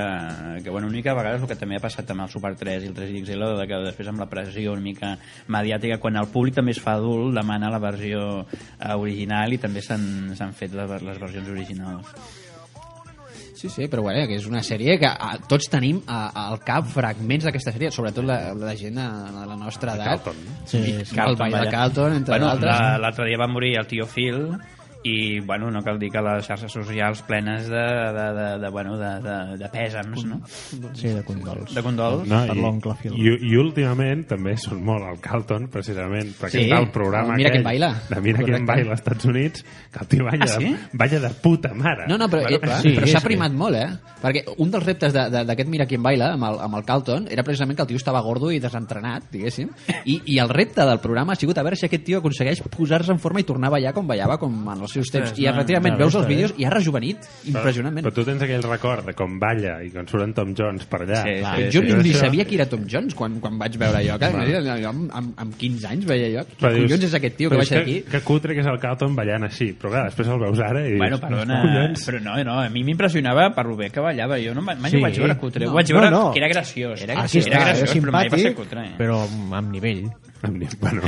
[0.63, 2.83] que bueno, una mica a vegades el que també ha passat amb el Super 3
[2.83, 6.55] i el 3XL, de que després amb la pressió una mica mediàtica, quan el públic
[6.55, 10.89] també es fa adult, demana la versió eh, original i també s'han s'han fet les,
[11.01, 12.07] les versions originals.
[13.59, 16.85] Sí, sí, però bueno, que és una sèrie que a, tots tenim a, al cap
[16.87, 20.23] fragments d'aquesta sèrie, sobretot la, la gent de, de la nostra edat.
[20.23, 20.37] Carlton.
[20.63, 21.17] Sí, sí.
[21.19, 21.71] el ball de vaja.
[21.73, 22.71] Carlton, entre bueno, d'altres.
[22.79, 24.45] la- L'altre dia va morir el tio Phil
[25.03, 27.83] i, bueno, no cal dir que les xarxes socials plenes de,
[28.17, 30.41] de, de, de, bueno, de, de, de pèsams, no?
[30.93, 31.73] Sí, de condols.
[31.73, 32.27] De condols.
[32.27, 33.13] No, Per l'oncle Phil.
[33.15, 37.39] i, I últimament també són molt al Carlton, precisament, perquè Sí, està el programa el
[37.39, 37.93] Mira aquell quién baila.
[38.09, 38.65] de Mira Correcte.
[38.67, 40.65] baila als Estats Units, que el tio balla, Ah, sí?
[40.73, 42.07] de, balla de puta mare.
[42.09, 43.87] No, no, però, Bueno, eh, sí, però s'ha és que- primat molt, eh?
[44.21, 47.27] Perquè un dels reptes de- de- d'aquest Mira quién baila amb el, amb el Carlton
[47.31, 49.69] era precisament que el tio estava gordo i desentrenat, diguéssim,
[50.03, 53.11] i, i el repte del programa ha sigut a veure si aquest tio aconsegueix posar-se
[53.13, 55.31] en forma i tornar a ballar com ballava com en els seus temps.
[55.37, 58.05] I no, efectivament no, veus els vídeos i ha rejuvenit impressionantment.
[58.07, 61.01] Però tu tens aquell record de com balla i quan surt en Tom Jones per
[61.05, 61.21] allà.
[61.23, 63.77] Sí, Clar, sí, jo sí, ni, ni sabia qui era Tom Jones quan, quan vaig
[63.81, 64.17] veure allò.
[64.19, 64.29] Que,
[64.83, 66.45] jo amb, amb, amb 15 anys veia allò.
[66.49, 67.97] Qui Però dius- collons és aquest tio que però baixa d'aquí?
[68.03, 69.71] Que, que cutre que és el Carlton ballant així.
[69.79, 70.99] Però clar, després el veus ara i dius...
[71.03, 72.05] Bueno, perdona, "Collons".
[72.09, 74.39] però no, no, a mi m'impressionava per lo bé que ballava.
[74.41, 74.97] Jo no, mai Sí.
[74.97, 75.65] ho vaig veure cutre.
[75.65, 75.71] No.
[75.71, 76.31] Ho vaig veure No, no.
[76.33, 77.01] que era graciós.
[77.01, 78.85] Era graciós, era graciós però mai va ser simpàtic, cutre.
[78.87, 78.95] eh?
[78.97, 79.19] però
[79.53, 80.07] amb nivell.
[80.41, 81.01] Em Bueno,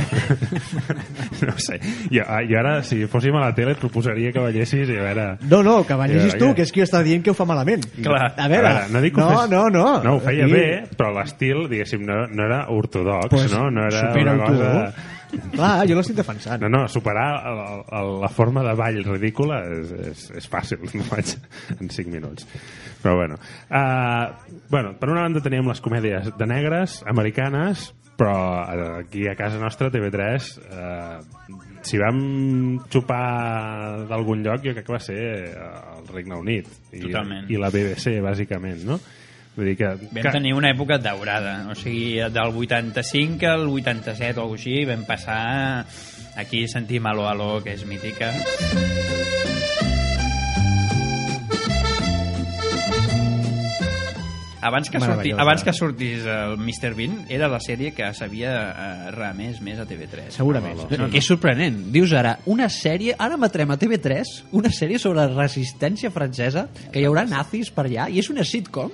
[1.46, 1.78] no sé.
[2.12, 5.26] Jo, jo ara, si fóssim a la tele, et proposaria que ballessis i a veure...
[5.48, 7.86] No, no, que ballessis tu, que és qui està dient que ho fa malament.
[7.96, 8.34] Clar.
[8.36, 9.86] A veure, A veure, no, dic no, fes- no, no.
[10.04, 10.66] No, ho feia Aquí- bé,
[10.98, 13.70] però l'estil, diguéssim, no, no era ortodox, Pues, no?
[13.70, 14.52] No era una tu.
[14.52, 15.08] cosa...
[15.32, 16.60] Clar, jo l'estic defensant.
[16.60, 21.06] No, no, superar el, el, la forma de ball ridícula és, és, és fàcil, no
[21.08, 21.32] faig
[21.78, 22.44] en 5 minuts.
[23.00, 23.38] Però bueno.
[23.72, 24.28] Uh,
[24.68, 29.58] bueno, per una banda teníem les comèdies de negres, americanes, però eh, aquí a casa
[29.58, 35.50] nostra, TV3, uh, si vam xupar d'algun lloc, jo crec que va ser eh,
[35.98, 36.70] el Regne Unit.
[36.92, 37.50] I, Totalment.
[37.50, 39.00] I la BBC, bàsicament, no?
[39.56, 39.90] Vull dir que...
[40.06, 44.78] Vam que tenir una època daurada, o sigui, del 85 al 87 o alguna així,
[44.88, 45.84] vam passar
[46.38, 48.32] aquí sentim Alo Alo, que és mítica.
[54.62, 56.92] Abans que, sorti, abans que sortís el Mr.
[56.94, 60.28] Bean, era la sèrie que s'havia eh, remès més a TV3.
[60.36, 60.84] Segurament.
[60.92, 61.80] No, que és sorprenent.
[61.94, 67.02] Dius ara, una sèrie, ara emetrem a TV3, una sèrie sobre la resistència francesa, que
[67.02, 68.92] hi haurà nazis per allà, i és una sitcom.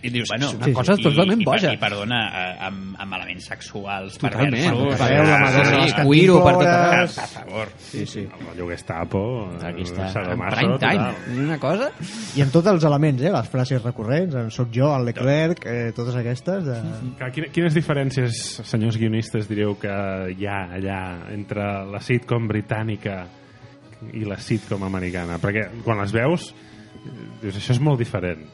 [0.00, 1.74] I dius, Bueno, és una cosa totalment i, boja.
[1.76, 4.80] I, perdona, eh, amb, amb elements sexuals Totalment.
[4.98, 7.08] Sí, les cuiro per tot Per, arreu.
[7.14, 7.72] per favor.
[7.90, 8.24] Sí, sí.
[8.56, 9.20] El Estapo,
[9.62, 11.40] Aquí està, en prime time.
[11.44, 11.90] una cosa...
[12.34, 13.30] I amb tots els elements, eh?
[13.34, 16.64] Les frases recurrents, en soc jo, el Leclerc, eh, totes aquestes.
[16.66, 16.76] De...
[17.34, 19.94] Quina- Quines diferències, senyors guionistes, diríeu que
[20.36, 21.00] hi ha allà
[21.34, 23.22] entre la sitcom britànica
[24.12, 25.38] i la sitcom americana?
[25.42, 28.44] Perquè quan les veus, eh, dius, això és molt diferent.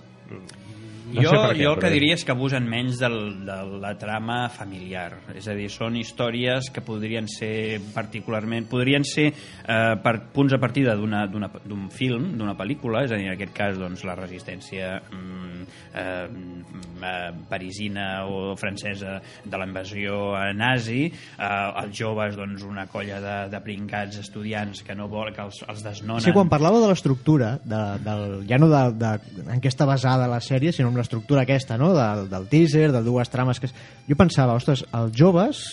[1.14, 3.94] No jo, què, jo el que però- diria és que abusen menys del, de la
[3.98, 5.18] trama familiar.
[5.34, 8.68] És a dir, són històries que podrien ser particularment...
[8.70, 13.18] Podrien ser eh, per punts de partida d'una- d'una- d'un film, d'una pel·lícula, és a
[13.18, 19.58] dir, en aquest cas, doncs, la resistència mm, eh, mm, eh, parisina o francesa de
[19.58, 24.94] la invasió eh, nazi, eh, els joves, doncs, una colla de, de pringats estudiants que
[24.94, 26.22] no vol que els, els desnonen.
[26.24, 29.12] Sí, quan parlava de l'estructura, de, del, ja no de, de,
[29.56, 31.92] en què està basada la sèrie, sinó en l'estructura aquesta, no?
[31.96, 33.58] del, del teaser, de dues trames...
[33.60, 33.70] Que...
[34.08, 35.64] Jo pensava, ostres, els joves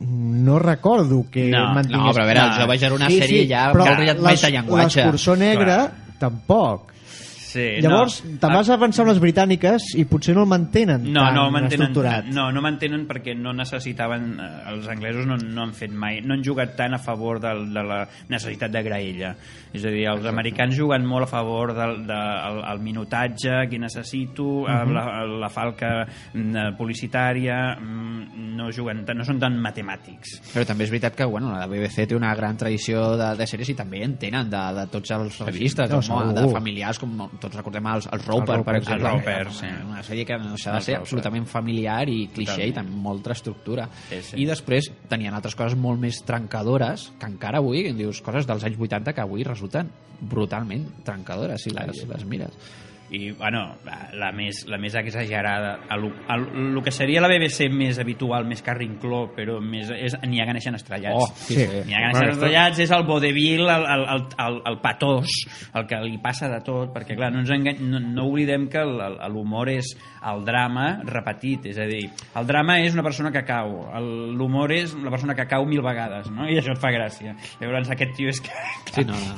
[0.00, 2.04] no recordo que No, mantingués...
[2.04, 5.00] no, però a veure, els joves era una sèrie ja però les- metallenguatge.
[5.02, 5.78] L'escurçó negra,
[6.22, 6.92] tampoc.
[7.58, 8.36] Sí, Llavors, no.
[8.38, 11.46] te'n vas a pensar en les britàniques i potser no el mantenen no, tan no
[11.48, 12.24] el mantenen, estructurat.
[12.30, 16.34] no, no mantenen perquè no necessitaven eh, els anglesos no, no han fet mai no
[16.36, 19.34] han jugat tant a favor del, de la necessitat de graella
[19.74, 22.14] és a dir, els americans juguen molt a favor del de,
[22.48, 24.88] el, el minutatge que necessito, uh Mhm.
[24.88, 24.92] -huh.
[24.94, 30.90] la, la falca mm, publicitària mm, no juguen no són tan matemàtics Però també és
[30.90, 34.16] veritat que bueno, la BBC té una gran tradició de, de sèries i també en
[34.18, 36.34] tenen de, de tots els registres, No, segur.
[36.34, 37.16] de familiars, com
[37.48, 39.10] tots recordem els, els Roper, Els per exemple.
[39.10, 39.70] els Roper, sí.
[39.88, 43.32] Una sèrie que no s'ha de ser absolutament familiar i cliché i també amb molta
[43.34, 43.88] estructura.
[44.08, 44.42] Sí, sí.
[44.42, 48.78] I després tenien altres coses molt més trencadores que encara avui, dius, coses dels anys
[48.78, 52.54] 80 que avui resulten brutalment trencadores si les, les mires.
[53.10, 56.42] I bueno, la, la, més, la més exagerada el, el,
[56.76, 60.76] el que seria la BBC més habitual, més carrincló però més, és N'hi ha neixen
[60.76, 61.66] estrellats Oh, sí, Sí.
[61.86, 65.32] N'hi ha esto- estrellats és el vodevil el, el, el, el, el patós
[65.74, 68.84] el que li passa de tot perquè clar, no, ens engany, no, no oblidem que
[68.84, 69.94] l'humor és
[70.28, 72.04] el drama repetit és a dir,
[72.36, 73.86] el drama és una persona que cau
[74.36, 76.44] l'humor és una persona que cau mil vegades no?
[76.48, 78.52] i això et fa gràcia llavors aquest tio és que
[78.92, 79.36] Sí, no, no.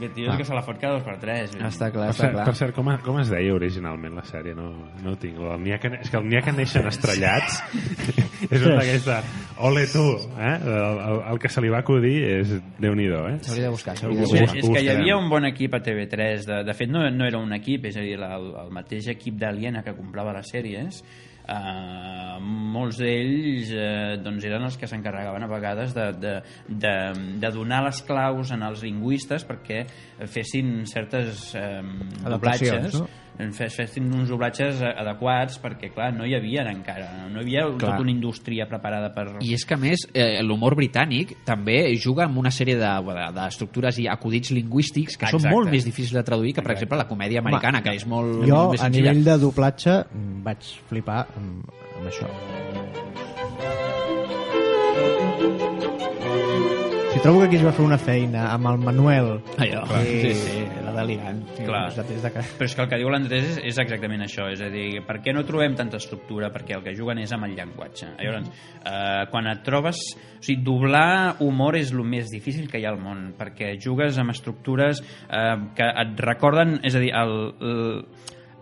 [0.00, 2.24] Aquest tio és que se la fot cada dos per tres Està clar, Per està
[2.24, 2.46] cert, clar.
[2.48, 4.56] per cert com, com es deia originalment la sèrie?
[4.58, 4.70] No,
[5.04, 5.38] no ho tinc.
[5.38, 7.60] El n'hi ha que, és que el n'hi ha que neixen estrellats
[8.54, 9.20] és un d'aquesta...
[9.68, 10.02] Ole tu,
[10.40, 10.54] eh?
[10.56, 13.38] El, el, el que se li va acudir és Déu-n'hi-do, eh?
[13.44, 14.44] S'hauria de buscar, s'hauria de buscar.
[14.46, 14.64] buscarem.
[14.64, 17.38] és que hi havia un bon equip a TV3 de, de fet no, no era
[17.38, 21.02] un equip és a dir, el, el mateix equip d'Aliena que comprava les sèries
[21.50, 22.36] Uh,
[22.70, 26.34] molts d'ells uh, doncs eren els que s'encarregaven a vegades de, de,
[26.68, 26.92] de,
[27.42, 29.82] de donar les claus en els lingüistes perquè
[30.30, 33.08] fessin certes Adaptacions, doblatges no?
[33.56, 37.78] Fes, fessin uns doblatges adequats perquè clar, no hi havia encara no hi havia Clar.
[37.80, 39.26] tota una indústria preparada per...
[39.40, 43.30] I és que, a més, eh, l'humor britànic també juga amb una sèrie de- de-
[43.40, 45.54] d'estructures i acudits lingüístics que són Exacte.
[45.56, 48.54] molt més difícils de traduir que, per exemple, la comèdia americana, que és molt, Jo,
[48.56, 49.12] molt més a senzilla.
[49.12, 51.64] nivell de doblatge, mm, vaig flipar amb,
[51.98, 52.28] amb això.
[57.12, 59.30] Si trobo que aquí es va fer una feina amb el Manuel...
[59.58, 61.40] Allò, i- sí, sí, la delirant.
[61.58, 61.88] Clar.
[62.06, 62.44] Des de que...
[62.60, 65.18] Però és que el que diu l'Andrés és, és exactament això, és a dir, per
[65.24, 66.52] què no trobem tanta estructura?
[66.54, 68.12] Perquè el que juguen és amb el llenguatge.
[68.22, 68.48] Llavors,
[68.84, 69.98] eh, quan et trobes...
[70.40, 74.16] O sigui, doblar humor és el més difícil que hi ha al món, perquè jugues
[74.22, 76.78] amb estructures eh, que et recorden...
[76.86, 77.80] És a dir, el, el,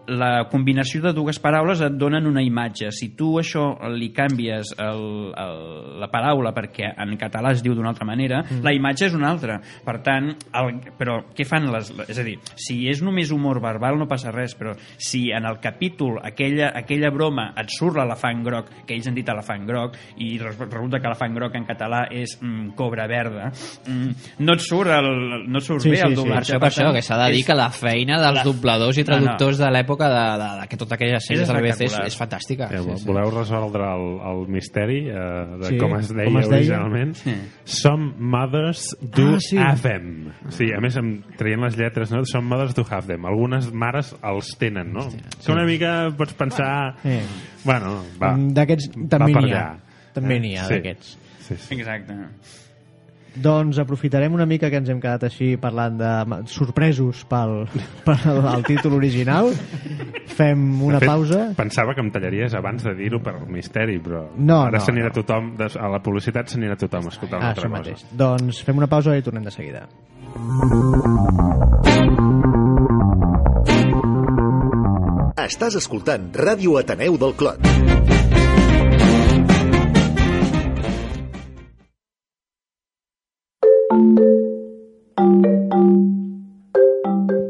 [0.09, 2.89] la combinació de dues paraules et donen una imatge.
[2.97, 5.03] Si tu això li canvies el,
[5.37, 8.63] el, la paraula perquè en català es diu d'una altra manera, mm.
[8.65, 9.59] la imatge és una altra.
[9.85, 11.91] Per tant, el, però què fan les...
[12.09, 15.59] És a dir, si és només humor verbal no passa res, però si en el
[15.61, 20.39] capítol aquella, aquella broma et surt l'elefant groc, que ells han dit elefant groc, i
[20.41, 23.51] res- resulta que elefant groc en català és mm, cobra verda,
[23.87, 25.11] mm, no et surt, el,
[25.51, 26.17] no et surt Sí, bé sí, el sí.
[26.17, 26.53] Per doblatge.
[26.55, 28.97] això, per això, tant, que s'ha de dir és- que la feina dels La- dobladors
[28.99, 29.13] i No, no.
[29.23, 31.97] traductors de l'època de, de, de que tota aquella sèrie És de la BBC és,
[32.07, 32.69] és fantàstica.
[32.71, 33.07] Eh, Sí, sí.
[33.09, 35.17] Voleu resoldre el, el misteri eh,
[35.59, 36.59] de Sí, com es deia com es deia.
[36.61, 37.15] originalment?
[37.21, 37.35] Sí.
[37.65, 39.59] Some mothers do Ah, sí.
[39.59, 40.31] have them.
[40.55, 42.23] Sí, a més, em traient les lletres, no?
[42.25, 43.27] Some mothers do have them.
[43.27, 45.09] Algunes mares els tenen, no?
[45.45, 46.97] Que una mica pots pensar...
[47.05, 47.23] Eh.
[47.65, 48.35] Bueno, va.
[48.39, 49.67] D'aquests també n'hi ha.
[50.15, 50.75] També n'hi ha, sí.
[50.79, 51.17] d'aquests.
[51.49, 51.75] Sí, sí.
[51.81, 52.15] Exacte.
[53.43, 56.11] Doncs aprofitarem una mica que ens hem quedat així parlant de
[56.51, 57.69] sorpresos pel,
[58.07, 59.53] pel el títol original.
[60.39, 61.41] Fem una De fet, pausa.
[61.59, 65.17] Pensava que em tallaries abans de dir-ho per misteri, però No, ara no, s'anirà no.
[65.21, 67.79] tothom, a la publicitat s'anirà tothom a escoltar una Ah, altra cosa.
[67.79, 68.05] mateix.
[68.13, 69.87] Doncs fem una pausa i tornem de seguida.
[75.49, 77.88] Estàs escoltant Ràdio Ateneu del Clot.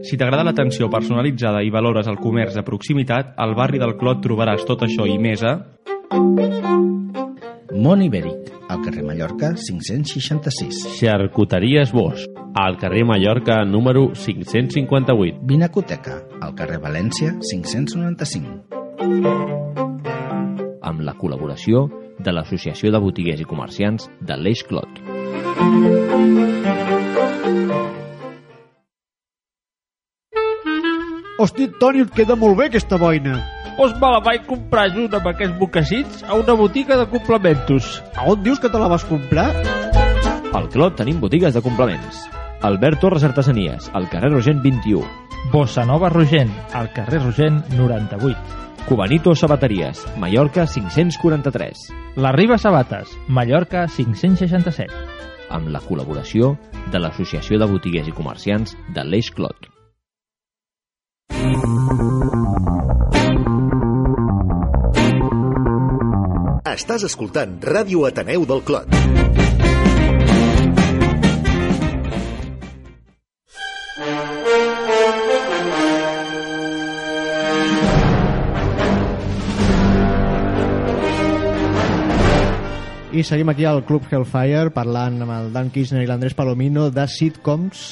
[0.09, 4.65] Si t'agrada l'atenció personalitzada i valores el comerç de proximitat, al barri del Clot trobaràs
[4.65, 5.69] tot això i més a...
[7.77, 10.97] Mont Ibèric, al carrer Mallorca 566.
[10.97, 12.25] Xarcuteries Bosch,
[12.57, 15.45] al carrer Mallorca número 558.
[15.45, 18.65] Vinacoteca, al carrer València 595.
[20.89, 21.85] Amb la col·laboració
[22.17, 24.89] de l'Associació de Botiguers i Comerciants de l'Eix Clot.
[31.49, 33.39] Hosti, Toni, et queda molt bé aquesta boina.
[33.79, 38.03] Doncs me la vaig comprar junt amb aquests mocassins a una botiga de complementos.
[38.13, 39.47] A on dius que te la vas comprar?
[40.53, 42.27] Al Clot tenim botigues de complements.
[42.69, 45.01] Albert Torres Artesanies, al carrer Rogent 21.
[45.55, 48.85] Bossa Nova Rogent, al carrer Rogent 98.
[48.85, 51.89] Cubanito Sabateries, Mallorca 543.
[52.21, 54.93] La Riba Sabates, Mallorca 567.
[55.49, 56.59] Amb la col·laboració
[56.93, 59.78] de l'Associació de Botiguers i Comerciants de l'Eix Clot.
[66.69, 68.93] Estàs escoltant Ràdio Ateneu del Clot.
[83.11, 87.09] I seguim aquí al Club Hellfire parlant amb el Dan Kirchner i l'Andrés Palomino de
[87.11, 87.89] sitcoms.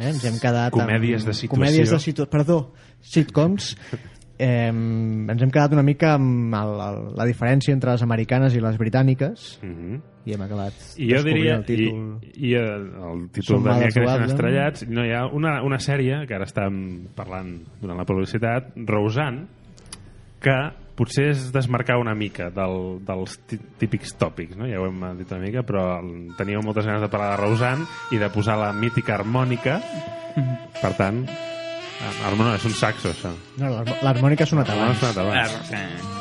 [0.00, 0.08] Eh?
[0.14, 1.28] Ens hem quedat Comèdies amb...
[1.30, 1.54] de situació.
[1.54, 2.30] Comèdies de situació.
[2.32, 2.62] Perdó,
[3.00, 3.74] sitcoms.
[4.40, 8.62] Eh, ens hem quedat una mica amb el, el, la diferència entre les americanes i
[8.64, 9.98] les britàniques Mhm.
[10.24, 11.98] i hem acabat I jo diria, el títol.
[12.24, 15.76] i, i el, el títol Som de Mothers creixen estrellats, no, hi ha una, una
[15.76, 16.80] sèrie que ara estem
[17.14, 17.50] parlant
[17.82, 19.44] durant la publicitat, Roseanne,
[20.40, 20.56] que
[21.00, 24.68] potser es desmarcar una mica del, dels tí- típics tòpics, no?
[24.68, 25.86] ja ho hem dit una mica, però
[26.36, 29.80] teníeu moltes ganes de parlar de Roseanne i de posar la mítica harmònica,
[30.82, 31.24] per tant,
[32.36, 33.32] no, és un saxo, això.
[33.58, 35.02] No, l'harm- l'harmònica ha sonat No, abans.
[35.02, 36.19] ha sonat abans.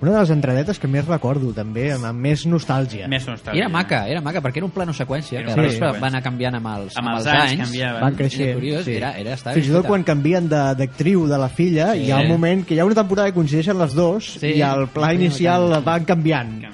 [0.00, 3.06] Una de les entradetes que més recordo, també, amb, amb més nostàlgia.
[3.06, 3.60] Més I nostàlgia.
[3.60, 6.00] era maca, era maca, perquè era un plano seqüència, Era que un plano després seqüència.
[6.00, 8.00] va anar canviant amb els, Amb els anys canviaven.
[8.00, 8.46] Van creixent.
[8.48, 8.94] Era curiós, sí.
[8.96, 12.04] era, era, Fins i tot quan canvien de- d'actriu de, la filla, Sí.
[12.06, 14.46] hi ha un moment que hi ha una temporada que coincideixen les dos Sí.
[14.56, 16.64] i el pla Sí, inicial van canviant.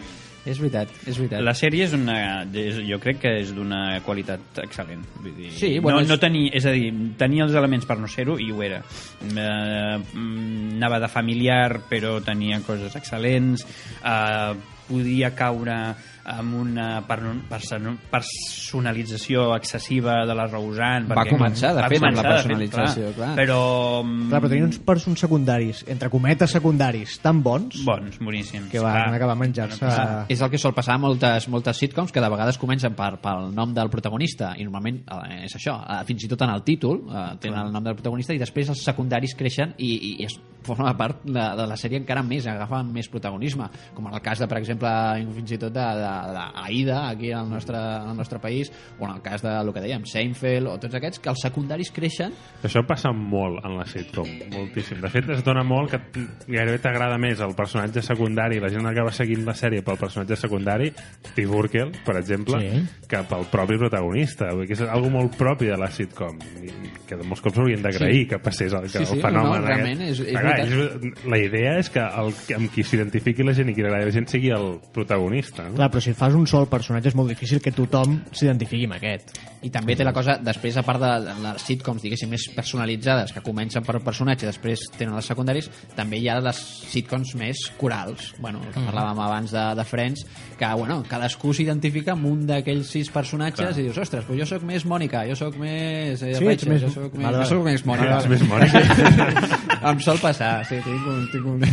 [0.47, 1.41] És veritat, és veritat.
[1.43, 5.03] La sèrie és una, és, jo crec que és d'una qualitat excel·lent.
[5.21, 7.99] Vull dir, Sí, bueno, no, és- no tenir, és a dir, tenia els elements per
[7.99, 8.79] no ser-ho i ho era.
[9.27, 13.67] Eh, anava de familiar, però tenia coses excel·lents.
[14.05, 14.55] Eh,
[14.87, 15.95] podia caure
[16.27, 21.09] amb una per- person- personalització excessiva de la Roseanne.
[21.15, 23.31] Va començar, de va fet, amb la començar, de personalització, clar.
[23.39, 23.59] Però...
[24.03, 28.71] Clar, però tenia uns persones secundaris, entre cometes secundaris, tan bons Bons, boníssims.
[28.73, 29.15] que van Clar.
[29.21, 29.93] acabar menjar-se...
[30.33, 33.53] És el que sol passar a moltes, moltes sitcoms, que de vegades comencen per, pel
[33.55, 37.03] nom del protagonista, i normalment eh, és això, eh, fins i tot en el títol
[37.07, 40.39] eh, tenen el nom del protagonista, i després els secundaris creixen i, i, i es
[40.67, 44.41] forma part de, de la sèrie encara més, agafen més protagonisme, com en el cas
[44.43, 44.91] de, per exemple,
[45.37, 49.15] fins i tot de, de, de Aida, aquí al nostre, al nostre país, o en
[49.17, 52.33] el cas de, el que dèiem, Seinfeld, o tots aquests, que els secundaris creixen
[52.67, 55.01] Això passa molt en la sitcom, moltíssim.
[55.01, 56.01] De fet, es dona molt que
[56.49, 60.93] gairebé t'agrada més el personatge secundari, la gent acaba seguint la sèrie pel personatge secundari,
[61.33, 62.83] Steve Urkel, per exemple, Sí.
[63.09, 64.51] que pel propi protagonista.
[64.53, 66.71] Vull dir que és algo molt propi de la sitcom, i
[67.07, 68.27] que molts cops haurien d'agrair Sí.
[68.27, 69.61] que passés el, que Sí, sí, el fenomen.
[69.63, 71.05] no, realment és- és clar, veritat.
[71.13, 74.05] és, la idea és que el, amb qui s'identifiqui la gent i qui li agradi
[74.07, 75.69] la gent sigui el protagonista.
[75.69, 75.75] No?
[75.77, 79.35] Clar, però si fas un sol personatge és molt difícil que tothom s'identifiqui amb aquest.
[79.67, 81.11] I també té la cosa, després, a part de
[81.43, 85.67] les sitcoms, diguéssim, més personalitzades, que comencen per un personatge i després tenen els secundaris,
[85.97, 86.61] també hi ha les
[86.93, 88.29] sitcoms més corals.
[88.39, 90.23] Bueno, el que parlàvem abans de, de Friends,
[90.57, 93.81] que, bueno, cadascú s'identifica amb un d'aquells sis personatges Clar.
[93.81, 96.85] i dius, ostres, però jo sóc més Mònica, jo sóc més eh, Sí, Rachel, més-
[96.87, 97.43] jo sóc més, Vale, vale.
[97.43, 98.21] jo sóc més Mònica.
[98.21, 99.91] Ah, més Mònica.
[99.91, 101.27] em sol passar, sí, tinc un...
[101.33, 101.67] Tinc un...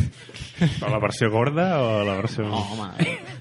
[0.80, 2.48] Però la versió gorda o la versió...
[2.50, 2.90] Oh, home,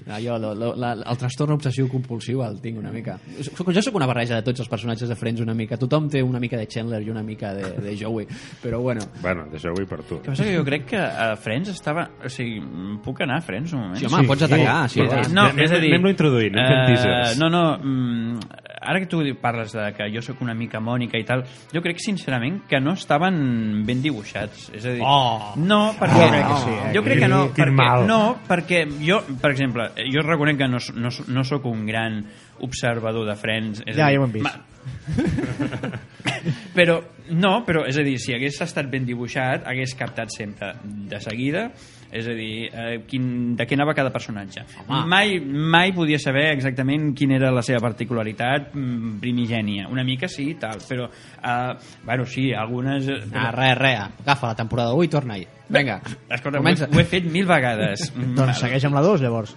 [0.07, 3.17] no, jo lo, lo, la, el trastorn obsessiu compulsiu el tinc una mica.
[3.41, 5.77] Soc, jo sóc una barreja de tots els personatges de Friends una mica.
[5.79, 8.27] Tothom té una mica de Chandler i una mica de, de Joey,
[8.61, 9.07] però bueno.
[9.23, 10.19] Bueno, d'això vull per tu.
[10.23, 12.07] Que passa que jo crec que a Friends estava...
[12.23, 12.59] O sigui,
[13.03, 13.99] puc anar a Friends un moment?
[14.01, 15.33] Sí, home, pots atacar, sí, Eh, sí.
[15.35, 15.91] No, és a dir...
[15.93, 17.39] anem-lo introduint, anem fent eh, teasers.
[17.41, 18.39] No, no, mm,
[18.83, 21.43] ara que tu parles de que jo sóc una mica Mònica i tal,
[21.73, 24.69] jo crec sincerament que no estaven ben dibuixats.
[24.75, 25.53] És a dir, Oh!
[25.57, 26.27] no, perquè...
[26.63, 26.91] Sí, eh?
[26.95, 31.13] Jo crec que no, perquè, no, perquè jo, per exemple, jo reconec que no, no,
[31.29, 32.23] no sóc un gran
[32.65, 33.83] observador de Friends.
[33.85, 34.61] És Ja, dir, ja ho hem vist.
[36.75, 36.97] però,
[37.31, 41.67] no, però, és a dir, si hagués estat ben dibuixat, hagués captat sempre de seguida,
[42.13, 44.65] és a dir, eh, quin, de què anava cada personatge.
[44.85, 44.99] Home.
[45.09, 49.87] Mai, mai podia saber exactament quina era la seva particularitat mm, primigènia.
[49.89, 51.73] Una mica sí tal, però, eh,
[52.05, 53.07] bueno, sí, algunes...
[53.09, 53.99] eh, Ah, res, res.
[54.23, 55.47] Agafa la temporada 1 i torna-hi.
[55.69, 56.89] Vinga, Escolta, ho he, comença.
[56.91, 58.09] ho he fet mil vegades.
[58.37, 59.55] Doncs segueix amb la 2, llavors.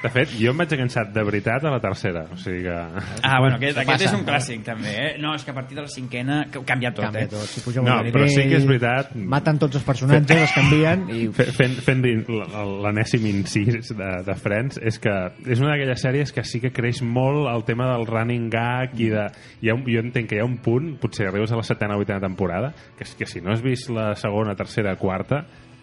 [0.00, 2.72] De fet, jo em vaig cansat de veritat a la tercera, o sigui que...
[3.20, 4.16] Ah, bueno, aquest, Això aquest és passa.
[4.16, 5.10] un clàssic, també, eh?
[5.20, 7.28] No, és que a partir de la cinquena ca- canvia tot, Canvia eh?
[7.28, 7.44] tot.
[7.50, 9.10] Si puja No, però sí que és veritat.
[9.14, 11.26] Maten tots els personatges, els canvien i...
[11.36, 15.12] Fe- Fent, fent l- l'enèsim incís de, de Friends és que
[15.44, 19.10] és una d'aquelles sèries que sí que creix molt el tema del running gag i
[19.12, 19.26] de,
[19.60, 21.98] hi ha un, jo entenc que hi ha un punt potser arribes a la setena
[21.98, 25.19] o vuitena temporada que, és que si no has vist la segona, tercera, quarta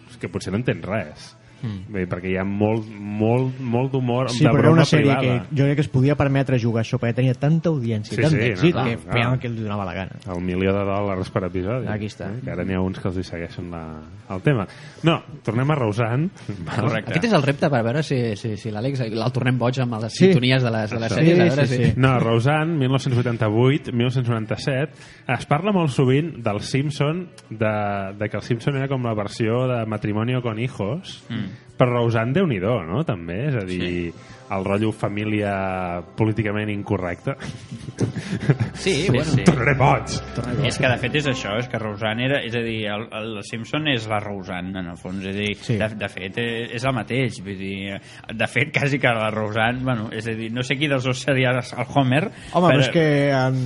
[0.08, 1.28] és que potser no entens res
[1.62, 1.92] mm.
[1.92, 5.42] Bé, perquè hi ha molt, molt, molt d'humor Sí, de però broma una sèrie privada.
[5.48, 8.24] que jo crec que es podia permetre jugar això perquè tenia tanta audiència Sí, i
[8.24, 9.12] tant sí, d'èxit no, que clar.
[9.14, 10.18] feien el que li donava la gana.
[10.34, 12.30] el milió de dòlars per episodi Aquí està.
[12.32, 12.40] eh?
[12.44, 13.82] que ara n'hi ha uns que els hi segueixen la,
[14.30, 14.66] el tema
[15.02, 16.28] no, tornem a Roseanne
[16.78, 17.10] Correcte.
[17.12, 20.12] Aquest és el repte per veure si, si, si l'Àlex el tornem boig amb les
[20.12, 20.26] Sí.
[20.26, 21.38] sintonies de les, de les sèries.
[21.38, 21.84] a Sí, veure sí, si...
[21.84, 21.92] sí.
[21.96, 24.92] No, Roseanne, 1988, 1997,
[25.36, 27.72] es parla molt sovint del Simpson, de,
[28.18, 31.47] de que el Simpson era com la versió de Matrimonio con hijos, mm.
[31.78, 32.58] Però Roseanne, déu nhi
[32.88, 33.04] no?
[33.08, 34.34] També, és a dir, sí.
[34.54, 37.34] El rotllo família políticament incorrecte.
[38.74, 39.24] Sí, Sí, bueno.
[39.24, 39.42] sí.
[39.44, 40.14] Tornaré boig!
[40.68, 43.38] És que de fet és això, és que Roseanne era, és a dir, el, el
[43.46, 45.76] Simpson és la Roseanne en el fons, és a dir, Sí.
[45.80, 47.98] de, de fet eh, és el mateix, vull dir,
[48.34, 51.18] de fet quasi que la Roseanne, bueno, és a dir, no sé qui dels dos
[51.26, 51.62] seria el
[51.94, 53.58] Homer, Home, però és que en...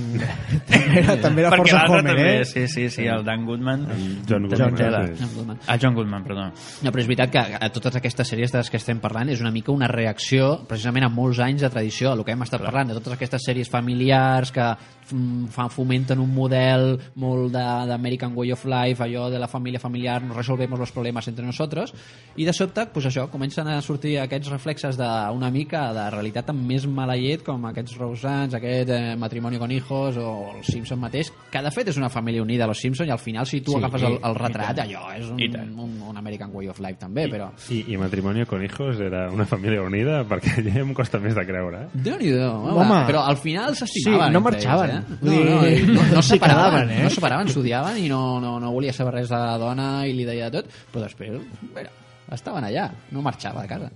[0.73, 2.45] també era, també era força Homer, també, eh?
[2.49, 3.85] sí, sí, sí, el Dan Goodman,
[4.27, 5.09] John John Goodman, Taylor.
[5.17, 5.57] sí.
[5.67, 6.47] Ah, John Goodman, perdó.
[6.83, 9.41] No, però és veritat que a totes aquestes sèries de les que estem parlant és
[9.43, 12.61] una mica una reacció precisament a molts anys de tradició, a el que hem estat
[12.65, 14.67] parlant, de totes aquestes sèries familiars que
[15.03, 20.23] fan, fomenten un model molt de- d'American Way of Life, allò de la família familiar,
[20.23, 21.93] nos resolvemos los problemas entre nosotros,
[22.35, 26.63] i de sobte, pues això, comencen a sortir aquests reflexes d'una mica de realitat amb
[26.65, 31.31] més mala llet, com aquests Rosans, aquest eh, matrimoni con hijos, o els Simpson mateix,
[31.51, 33.77] que de fet és una família unida, los Simpson, i al final si tu Sí,
[33.77, 35.75] agafes el, el i retrat, allò és un, I tant.
[35.77, 37.51] un, un American Way of Life també, però...
[37.69, 40.23] I, I Matrimonio con hijos era una família unida?
[40.23, 41.83] Perquè ja em costa més de creure.
[41.85, 42.01] Eh?
[42.07, 42.75] Déu-n'hi-do, home.
[42.83, 42.99] Home.
[43.09, 44.29] Però al final s'estimaven.
[44.29, 44.95] Sí, no marxaven.
[44.97, 45.17] Ells, eh?
[45.23, 45.57] No, no,
[45.93, 47.01] no, no, separaven, eh?
[47.05, 50.27] no separaven, s'odiaven i no, no, no volia saber res de la dona i li
[50.27, 51.39] deia de tot, però després,
[51.75, 51.91] mira,
[52.33, 53.91] estaven allà, no marxava de casa.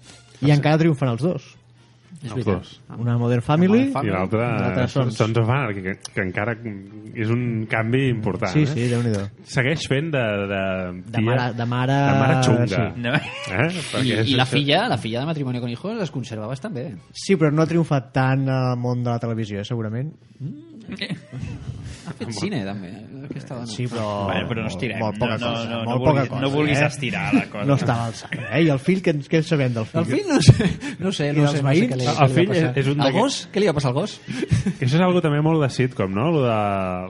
[0.46, 1.48] I encara triomfen els dos.
[2.18, 2.56] És Els veritat.
[2.64, 2.82] dos.
[2.98, 4.10] Una Modern Family, Modern Family.
[4.10, 5.16] I l'altre Sons.
[5.16, 5.38] Sons.
[5.38, 6.56] Of Anarchy, que, que encara
[7.14, 8.52] és un canvi important.
[8.52, 8.68] Sí, eh?
[8.72, 9.22] sí, Déu-n'hi-do.
[9.46, 10.24] Segueix fent de...
[10.50, 10.62] De,
[11.14, 12.68] De mare- de mare- De mare xunga.
[12.68, 13.02] sí.
[13.06, 13.14] No.
[13.14, 13.70] Eh?
[14.04, 16.88] I, és- I la filla, la filla de Matrimonio con hijos es conserva bastant bé.
[17.14, 20.12] Sí, però no ha triomfat tant al món de la televisió, eh, segurament.
[22.08, 22.88] Ha fet cine, també,
[23.28, 23.68] aquesta dona.
[23.68, 24.06] Sí, però...
[24.30, 25.00] Bueno, però no estirem.
[25.02, 25.64] Molt poca no, cosa.
[25.68, 26.86] no, no, molt no, poca vulguis, cosa, no vulguis eh?
[26.88, 27.66] estirar la cosa.
[27.68, 28.38] No estava al sac.
[28.38, 28.62] Eh?
[28.64, 30.00] I el fill, què, què sabem del fill?
[30.00, 30.70] El fill no sé,
[31.04, 32.70] no sé, no sé, no sé què li, El què li fill va passar.
[32.72, 33.40] és- és un El gos?
[33.52, 34.14] Què li va passar al gos?
[34.78, 36.30] Que això és algo també molt de sitcom, no?
[36.38, 36.56] Lo de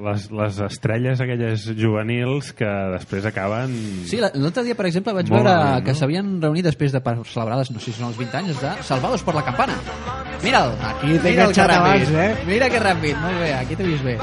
[0.07, 3.77] les, les estrelles aquelles juvenils que després acaben...
[4.09, 5.99] Sí, la- l'altre dia, per exemple, vaig Molt veure que no?
[6.01, 8.73] s'havien reunit després de per celebrar, les, no sé si són els 20 anys, de
[8.81, 9.77] Salvados por la Campana.
[10.41, 12.27] Mira'l, Aquí t'he que enganxat abans, eh?
[12.45, 14.15] Mira que ràpid, molt bé, aquí t'he vist bé.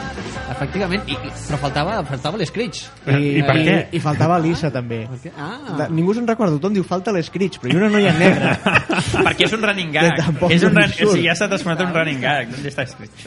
[0.54, 2.80] Efectivament, i, i, però faltava, faltava l'Screech.
[3.10, 3.76] I, I per I, què?
[3.98, 5.02] I faltava l'Issa, també.
[5.36, 8.54] Ah, De, ningú se'n recorda, tothom diu falta l'Screech, però hi ha una noia negra.
[9.26, 10.22] Perquè és un running gag.
[10.48, 11.02] És un surt.
[11.04, 12.54] O sigui, ja s'ha transformat en un running gag.
[12.56, 13.26] On està escrit?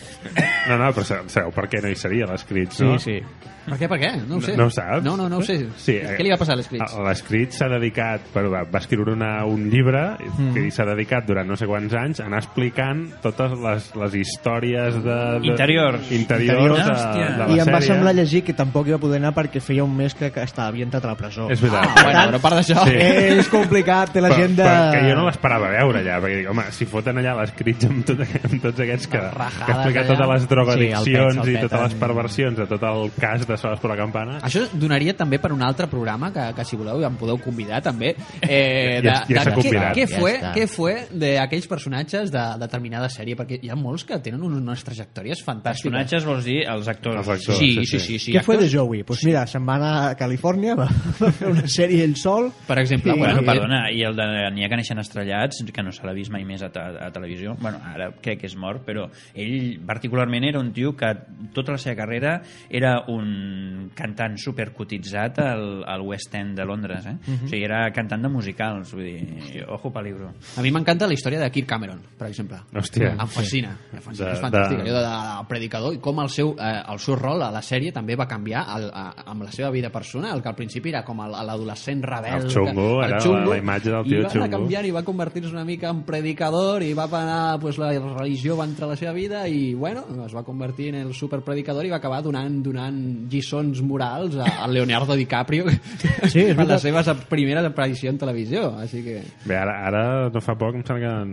[0.68, 2.98] No, no, però sabeu, per què no hi seria l'escrit, Sí, no?
[3.00, 3.20] sí.
[3.68, 4.10] per què, per què?
[4.28, 4.56] No ho sé.
[4.58, 5.04] No ho saps?
[5.04, 5.58] No, no, no ho sé.
[5.80, 6.94] Sí, eh, Què li va passar a l'Screech?
[7.06, 10.06] L'escrit s'ha dedicat, bueno, va, va escriure una, un llibre
[10.38, 10.54] Mm.
[10.54, 14.96] que s'ha dedicat durant no sé quants anys a anar explicant totes les, les històries
[15.04, 16.12] de, de Interiors.
[16.12, 17.28] interiors de, Hòstia.
[17.32, 17.88] de la I em va sèrie.
[17.88, 20.68] semblar llegir que tampoc hi va poder anar perquè feia un mes que, que estava,
[20.70, 21.48] havia entrat a la presó.
[21.52, 21.88] És veritat.
[21.98, 22.86] Ah, bueno, però a part d'això...
[22.88, 22.96] Sí.
[23.40, 24.64] És complicat, té Però, l'agenda...
[24.68, 28.06] però que jo no l'esperava veure allà, perquè dic, home, si foten allà l'escrits amb,
[28.08, 30.07] tot, amb tots aquests que, que rajades explica allà.
[30.08, 32.00] Totes les drogadiccions Sí, el pet, el i totes les eh?
[32.02, 34.40] perversions de tot el cas de Soles per la Campana.
[34.48, 37.82] Això donaria també per un altre programa que, que si voleu ja em podeu convidar
[37.86, 39.96] també eh, Ja- ja s'ha què, convidat.
[39.96, 40.54] què, Ja fue, està.
[40.56, 45.44] què fue d'aquells personatges de determinada sèrie perquè hi ha molts que tenen unes trajectòries
[45.46, 47.18] fantàstiques Personatges vols dir els actors.
[47.18, 47.58] Els actors.
[47.58, 48.00] sí, sí, sí, sí.
[48.00, 49.04] sí, sí, Què fue de Joey?
[49.04, 50.88] Pues mira, se'n va anar a Califòrnia, va,
[51.22, 52.52] va fer una sèrie ell sol...
[52.68, 55.92] per exemple I- Bueno, perdona, i el de N'hi ha que neixen estrellats, que no
[55.92, 57.56] se l'ha vist mai més a, te a televisió.
[57.60, 61.10] Bueno, ara crec que és mort, però ell particularment era un tio que
[61.54, 67.16] tota la seva carrera era un cantant supercotitzat al, al West End de Londres, eh?
[67.18, 70.32] O sigui, era cantant de musicals, vull dir, ojo peligro.
[70.58, 73.14] a mi m'encanta la història de Kirk Cameron per exemple Hòstia.
[73.18, 76.30] em fascina, em fascina De- és fantàstic de- allò de, de predicador i com el
[76.30, 79.52] seu, eh, el seu rol a la sèrie també va canviar el, a, amb la
[79.52, 83.20] seva vida personal que al principi era com el- l'adolescent rebel El xungo, que- era
[83.26, 84.50] la- la imatge del tio i va xungo.
[84.58, 88.66] canviant i va convertir-se una mica en predicador i va anar, pues, la religió va
[88.66, 89.87] entrar a la seva vida i bueno,
[90.26, 92.98] es va convertir en el superpredicador i va acabar donant, donant
[93.32, 95.66] lliçons morals a, a Leonardo DiCaprio
[96.28, 96.68] Sí, és en veritat.
[96.74, 100.84] les seves primeres aparicions en televisió així que Bé, ara, ara no fa poc em
[100.86, 101.26] sembla que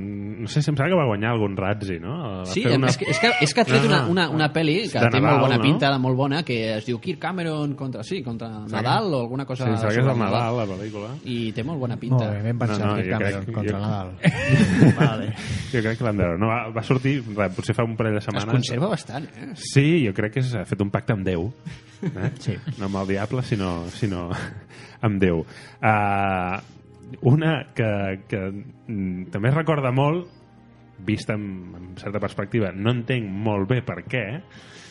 [0.44, 2.14] no sé si em sembla que va guanyar algun Razzie no?
[2.42, 2.88] Va Sí, fer una...
[2.92, 4.11] és, que, és, que, és que ha tret No, una, no.
[4.12, 5.62] una, una pel·li que De té Nadal, molt bona no?
[5.62, 9.44] pinta, de molt bona, que es diu Kirk Cameron contra, sí, contra Nadal o alguna
[9.46, 12.24] cosa sí, sembla que és el Nadal la pel·lícula I té molt bona pinta.
[12.24, 14.09] Molt bé, ben pensat, No, no, Kirk Cameron crec- contra jo- Nadal.
[14.98, 15.28] vale.
[15.72, 18.14] jo crec que l'han de veure no, va, va sortir, res, potser fa un parell
[18.18, 19.51] de Es conserva bastant, eh?
[19.57, 21.53] Sí, jo crec que és- ha fet un pacte amb Déu.
[22.05, 22.30] Eh?
[22.38, 22.57] Sí.
[22.78, 24.30] No amb el diable, sinó, sinó
[25.01, 25.40] amb Déu.
[25.80, 26.59] Uh,
[27.22, 27.88] una que,
[28.28, 28.40] que
[28.88, 30.26] mm, també es recorda molt,
[31.05, 34.24] vista amb, amb certa perspectiva, no entenc molt bé per què,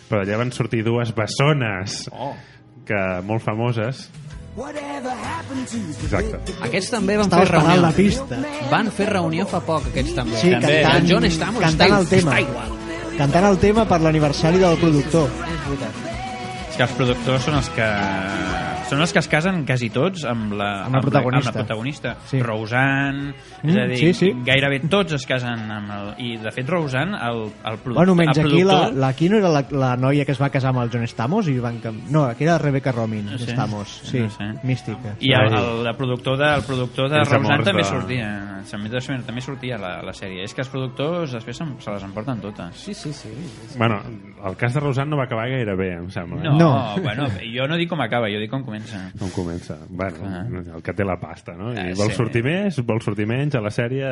[0.09, 2.33] però allà van sortir dues bessones Oh.
[2.85, 4.09] que molt famoses.
[6.03, 6.53] Exacte.
[6.61, 7.81] Aquests també van Estava fer reunió.
[7.81, 8.37] la pista.
[8.71, 10.37] Van fer reunió fa poc, aquests també.
[10.37, 10.81] Sí, també.
[10.83, 12.31] cantant, El John Stamos cantant està, el tema.
[12.37, 12.71] està igual.
[13.17, 15.29] Cantant el tema per l'aniversari del productor.
[15.29, 16.12] És.
[16.73, 17.85] És que els productors són els que
[18.89, 21.49] són els que es casen quasi tots amb la, Amb la protagonista.
[21.49, 22.15] amb la protagonista.
[22.29, 22.39] Sí.
[22.41, 23.29] Roseanne,
[23.63, 24.31] és Mm, a dir, sí, sí.
[24.45, 26.09] gairebé tots es casen amb el...
[26.25, 28.99] I, de fet, Roseanne, el, el, produ Bueno, menys el aquí la, productor...
[28.99, 31.55] la Quino era la, la noia que es va casar amb el John Stamos i
[31.63, 31.79] van...
[31.81, 33.51] cam- No, aquí era Rebecca Romin, No sé.
[33.53, 34.01] Stamos.
[34.03, 34.49] Sí, No sé.
[34.63, 35.15] mística.
[35.21, 38.29] I el, el, el productor de, el productor de Roseanne també de- sortia.
[38.69, 38.89] També,
[39.25, 40.43] també sortia la, la sèrie.
[40.43, 42.75] És que els productors després se, se les emporten totes.
[42.79, 43.31] Sí, sí, sí.
[43.77, 44.01] Bueno,
[44.45, 46.43] el cas de Rosanne no va acabar gaire bé, em sembla.
[46.43, 46.62] No, No.
[47.01, 49.11] Bueno, jo no dic com acaba, jo dic com comença.
[49.19, 49.77] Com comença?
[49.89, 50.45] Bueno, Ah.
[50.75, 51.73] el que té la pasta, no?
[51.73, 52.15] I Ah, vol sí.
[52.15, 54.05] sortir més, vol sortir menys a la sèrie,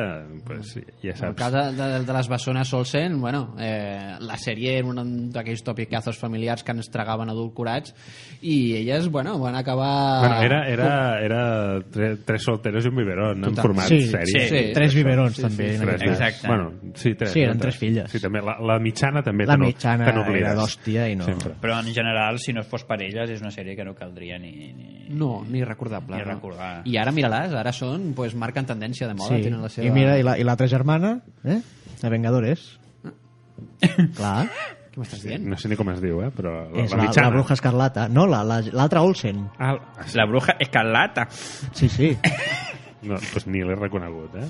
[0.44, 1.36] pues, ja En el saps.
[1.36, 6.18] cas de, de, de les bessones Olsen, bueno, eh, la sèrie era un d'aquells topicazos
[6.18, 7.94] familiars que ens tragaven adulcorats
[8.42, 10.20] i elles, bueno, van acabar...
[10.20, 13.62] Bueno, era, era, era tre, tres solteros i un biberón, en Total.
[13.62, 14.26] format Sí, sèrie.
[14.26, 15.68] sí, Sí, tres biberons, sí, també.
[15.68, 16.10] sí, en Tres, cas.
[16.20, 16.46] Exacte.
[16.48, 17.30] Bueno, sí, tres.
[17.32, 18.10] Sí, eren tres filles.
[18.10, 18.40] Sí, també.
[18.42, 20.42] La, la mitjana també La n'o- mitjana n'oblides.
[20.42, 21.24] era d'hòstia i no...
[21.24, 21.54] Sempre.
[21.60, 24.52] Però en general, si no fos per elles, és una sèrie que no caldria ni...
[24.76, 25.06] ni...
[25.14, 26.16] No, ni recordable.
[26.18, 26.34] Ni no.
[26.34, 26.82] recordar.
[26.88, 29.86] I ara mira-les, ara són, pues, marquen tendència de moda, Sí, tenen la seva...
[29.86, 31.60] i mira, i la- i l'altra germana, eh?
[32.02, 32.66] La Vengadores.
[34.16, 34.46] Clar,
[34.92, 35.44] Què m'estàs dient?
[35.48, 36.30] No sé ni com es diu, eh?
[36.36, 37.28] però la, és la la, mitjana.
[37.30, 38.06] la bruja escarlata.
[38.12, 39.46] No, l'altra la, l'altra Olsen.
[39.58, 39.74] Ah,
[40.18, 41.26] La bruja escarlata.
[41.72, 42.10] Sí, sí.
[43.08, 44.48] no, doncs ni l'he reconegut, eh?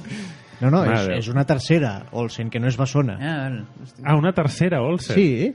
[0.62, 1.18] No, no, Mare és, Déu.
[1.20, 3.16] és una tercera Olsen, que no és bessona.
[3.20, 3.46] Ah,
[4.02, 5.14] Ah, una tercera Olsen.
[5.14, 5.54] Sí,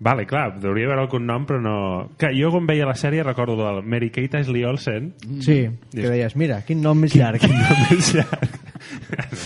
[0.00, 1.74] Vale, clar, deuria veure algun nom, però no...
[2.20, 5.12] Que jo quan veia la sèrie recordo del Mary Kate Ashley Olsen.
[5.44, 5.58] sí,
[5.92, 7.44] que deies, mira, quin nom més llarg.
[7.44, 8.59] Quin nom més llarg.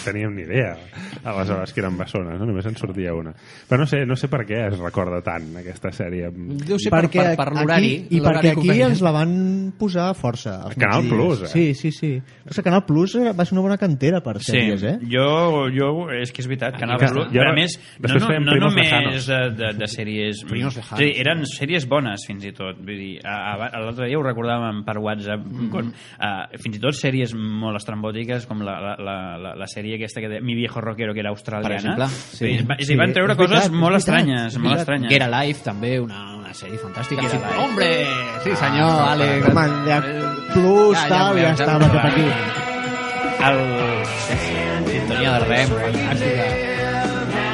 [0.05, 0.77] Teníem ni idea
[1.25, 2.47] aleshores que eren bessones, no?
[2.47, 3.33] només en sortia una
[3.69, 7.07] però no sé, no sé per què es recorda tant aquesta sèrie Deu ser per,
[7.11, 7.91] per, per l'horari.
[8.05, 9.35] aquí, I perquè que aquí ens la van
[9.79, 10.59] posar força.
[10.65, 11.09] als A Canal.
[11.09, 11.49] Plus, eh?
[11.49, 12.11] Sí, sí, sí.
[12.45, 14.99] Però que Canal Plus va ser una bona cantera per Sí, sèries, eh?
[15.11, 18.39] jo, jo, és que és veritat, Canal que- Plus, jo- però a més, no, no,
[18.41, 20.45] no només de, de, de sèries...
[20.49, 21.01] Primos lejanos.
[21.01, 22.79] Sí, eren sèries bones, fins i tot.
[22.79, 25.71] Vull dir, a- a- l'altre dia ho recordàvem per WhatsApp, Mm-hmm.
[25.71, 25.89] quan,
[26.19, 30.21] uh, fins i tot sèries molt estrambòtiques, com la, la, la, la, la sèrie aquesta
[30.21, 31.77] que de Mi viejo rockero, que era australiana.
[31.77, 32.59] exemple, sí.
[32.59, 32.65] sí.
[32.69, 35.11] Va, Sí, sí, van treure coses veritat, molt estranyes, molt estranyes.
[35.13, 37.23] Get Alive, també, una, una sèrie fantàstica.
[37.23, 37.63] Get Sí, Alive.
[37.65, 37.91] Hombre!
[38.45, 39.49] Sí, senyor, Àlex.
[39.51, 40.01] Home, ja,
[40.55, 42.27] Plus, Ja, tal, ja, ja, ja, estava cap aquí.
[43.45, 43.63] El...
[44.89, 46.49] Sintonia de rem, fantàstica.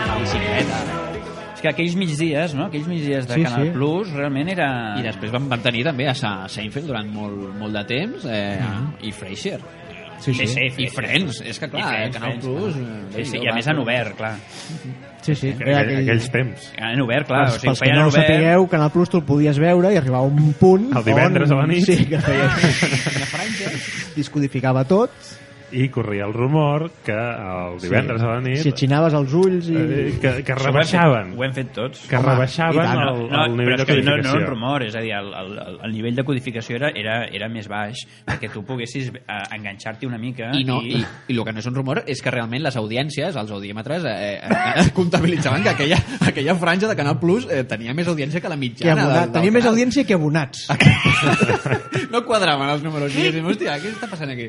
[0.07, 0.81] La bicicleta.
[1.55, 2.67] És que aquells migdies, no?
[2.71, 3.73] Aquells migdies de Sí, Canal sí.
[3.75, 4.69] Plus, realment era...
[5.01, 8.57] I després van, van tenir també a Seinfeld durant molt, molt de temps eh,
[9.05, 9.59] i Frasier.
[10.21, 10.47] Sí, sí.
[10.47, 12.75] sí, I Friends, és que clar, Friends, Canal Friends, Plus...
[12.77, 12.99] clar.
[13.01, 13.73] eh, Sí, sí, i a més va.
[13.73, 14.35] en obert, clar.
[15.23, 15.49] Sí, sí.
[15.55, 17.41] Aquell, Era aquell- aquells temps En obert, clar.
[17.47, 18.27] Pels, o sigui, pels que no ho obert.
[18.29, 20.91] sapigueu, Canal Plus tu el podies veure i arribava a un punt...
[20.97, 21.85] El divendres on, a la nit.
[21.85, 22.49] Sí, que feia...
[24.17, 25.11] Discodificava tot.
[25.73, 29.77] I corria el rumor que el divendres a la nit Si atxinaves els ulls i...
[29.77, 32.07] eh, que, que rebaixaven Ho hem fet tots.
[32.11, 33.03] que Home, rebaixaven i tant.
[33.05, 35.01] el, No, el però nivell és de que no, no codificació un rumor, és a
[35.05, 38.65] dir, el, el, el, el nivell de codificació era, era, era més baix perquè tu
[38.67, 40.99] poguessis eh, enganxar-t'hi una mica I, no, i,
[41.29, 44.41] i el que no és un rumor és que realment les audiències, els audiòmetres, eh,
[44.43, 48.57] eh, comptabilitzaven que aquella, aquella franja de Canal Plus eh, tenia més audiència que la
[48.59, 49.03] que mitjana.
[49.03, 49.75] abonat, del- del tenia més canal.
[49.75, 50.67] audiència que abonats.
[52.11, 53.15] No quadraven els números.
[53.15, 54.49] I dèiem, hòstia, què està passant aquí?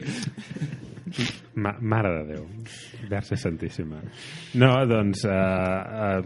[1.56, 2.46] Ma mare de Déu
[3.10, 4.00] verge santíssima
[4.56, 6.22] no, doncs uh, uh,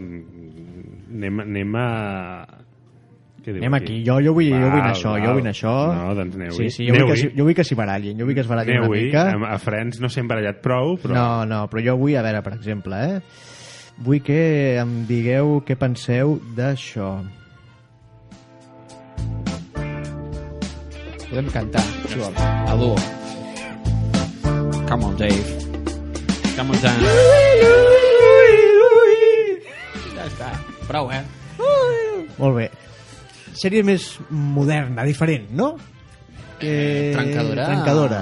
[1.10, 1.88] anem, anem a
[3.46, 5.24] què diu Anem aquí, jo, jo, vull, jo vull anar Val, això, val.
[5.24, 5.74] jo vull anar això.
[5.94, 8.34] no, doncs aneu-hi Sí, sí, jo, vull que, jo vull que s'hi barallin, jo vull
[8.38, 9.26] que es barallin una mica.
[9.52, 12.56] A, Friends no s'he embarallat prou però No, no, però jo vull, a veure, per
[12.58, 13.20] exemple, eh?
[14.06, 14.40] Vull que
[14.82, 17.14] em digueu què penseu d'això.
[21.30, 22.42] Podem cantar, si vols.
[22.42, 23.25] A duo.
[24.88, 25.44] Come on, Dave.
[26.56, 27.00] Come on, Dan.
[30.14, 30.52] Ja està.
[30.86, 31.22] Prou, eh?
[32.38, 32.68] Molt bé.
[33.56, 35.72] Sèrie més moderna, diferent, no?
[36.60, 37.12] Que...
[37.16, 37.66] Trencadora.
[37.66, 38.20] Trencadora.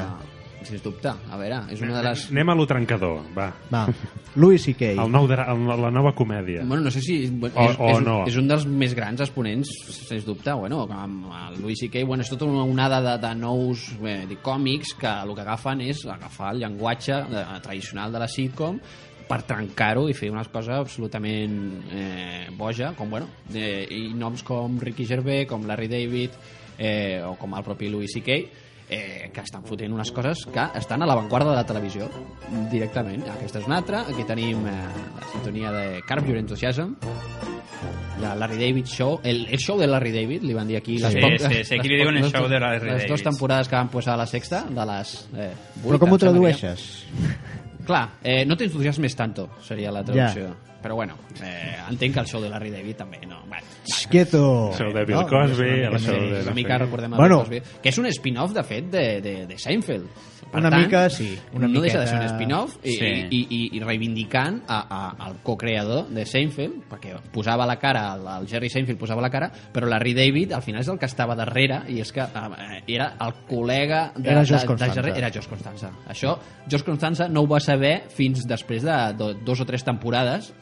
[0.64, 1.10] Sens dubte.
[1.12, 2.22] A veure, és una de les...
[2.32, 3.50] anem a lo trencador va.
[3.72, 3.82] Va,
[4.40, 4.94] Louis C.K.
[4.98, 7.18] el nou dra el, la nova comèdia Bueno, no sé si...
[7.30, 8.16] Bueno, O- és, o és, no.
[8.26, 9.70] és un dels més grans exponents,
[10.08, 12.02] sens dubte, bueno, amb el Louis C.K.
[12.08, 15.84] Bueno, és tota una onada de, de nous bé, de còmics que el que agafen
[15.86, 18.80] és agafar el llenguatge de, tradicional de la sitcom
[19.28, 21.54] per trencar-ho i fer unes coses absolutament
[21.94, 26.34] eh, boja, com, bueno, de, i noms com Ricky Gervais, com Larry David,
[26.76, 31.02] eh, o com el propi Louis C.K., eh, que estan fotent unes coses que estan
[31.02, 32.08] a l'avantguarda de la televisió
[32.70, 33.24] directament.
[33.36, 34.02] Aquesta és una altra.
[34.08, 34.72] Aquí tenim eh,
[35.20, 36.94] la sintonia de Curb Your Enthusiasm,
[38.20, 40.98] la Larry David Show, el, el show de Larry David, li van dir aquí.
[40.98, 43.24] Sí, poques- sí, sí, aquí li les diuen el show de Larry Les dues David.
[43.24, 45.50] temporades que van posar a la sexta, de les eh,
[45.82, 46.86] Però vuit, com ho tradueixes?
[47.84, 50.54] Clar, eh, no t'entusiasmes tanto, seria la traducció.
[50.84, 53.38] Però bueno, eh, entenc que el show de Larry David també, no?
[53.48, 53.64] Bueno,
[54.10, 54.68] Quieto.
[54.70, 55.26] el show de Bill No?
[55.30, 56.40] Cosby És el show de...
[56.42, 57.38] una no mica recordem el Bueno.
[57.48, 60.06] Bill Cosby, que és un spin-off, de fet, de, de, de Seinfeld.
[60.54, 63.06] Per Una tant, mica, sí, una no deixa de ser un miqueta- spin-off i, Sí.
[63.30, 68.28] i, i, i reivindicant a, a, al co-creador de Seinfeld, perquè posava la cara, el,
[68.42, 71.34] el Jerry Seinfeld posava la cara, però Larry David al final és el que estava
[71.34, 74.94] darrere i és que eh, era el col·lega de, Era Josh de, Constanza.
[74.94, 75.90] de Jerry, era Josh Constanza.
[76.12, 76.36] Això,
[76.70, 80.52] Josh Constanza no ho va saber fins després de do, dos o tres temporades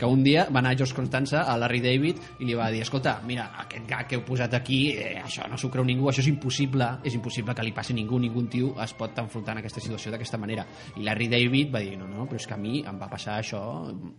[0.00, 3.18] que un dia va anar George Constanza a Larry David i li va dir, escolta,
[3.26, 6.30] mira, aquest gag que heu posat aquí, eh, això no s'ho creu ningú, això és
[6.32, 9.80] impossible, és impossible que li passi a ningú, ningú tio es pot enfrontar en aquesta
[9.84, 10.64] situació d'aquesta manera.
[10.96, 13.36] I Larry David va dir, no, no, però és que a mi em va passar
[13.42, 13.60] això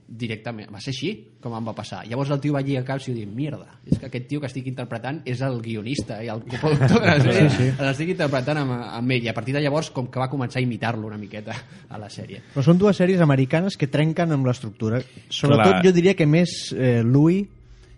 [0.08, 1.12] directament, va ser així
[1.42, 2.04] com em va passar.
[2.08, 4.50] Llavors el tio va lligar caps i va dir, mierda, és que aquest tio que
[4.50, 7.70] estic interpretant és el guionista i el coproductor de la sèrie, Sí, sí.
[7.82, 9.26] l'estic interpretant amb, amb ell.
[9.26, 11.56] I a partir de llavors com que va començar a imitar-lo una miqueta
[11.90, 12.42] a la sèrie.
[12.54, 15.02] Però són dues sèries americanes que trenquen amb l'estructura.
[15.30, 15.71] Sobretot Clar.
[15.86, 17.48] Jo diria que més eh, Louis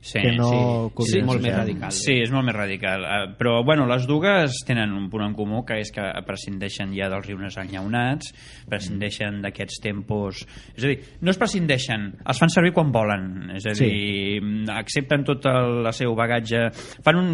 [0.03, 1.05] Sí, que no sí.
[1.13, 1.91] Sí, molt més radical.
[1.95, 3.05] Sí, és molt més radical.
[3.07, 7.07] Eh, Però, bueno, les dues tenen un punt en comú, que és que prescindeixen ja
[7.07, 8.33] dels riures enllaunats,
[8.67, 10.41] prescindeixen d'aquests tempos...
[10.75, 13.29] És a dir, no es prescindeixen, els fan servir quan volen.
[13.55, 13.87] És a Sí.
[13.87, 16.65] dir, accepten tot el, el seu bagatge...
[17.05, 17.31] Fan un...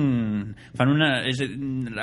[0.78, 1.50] Fan una, és dir,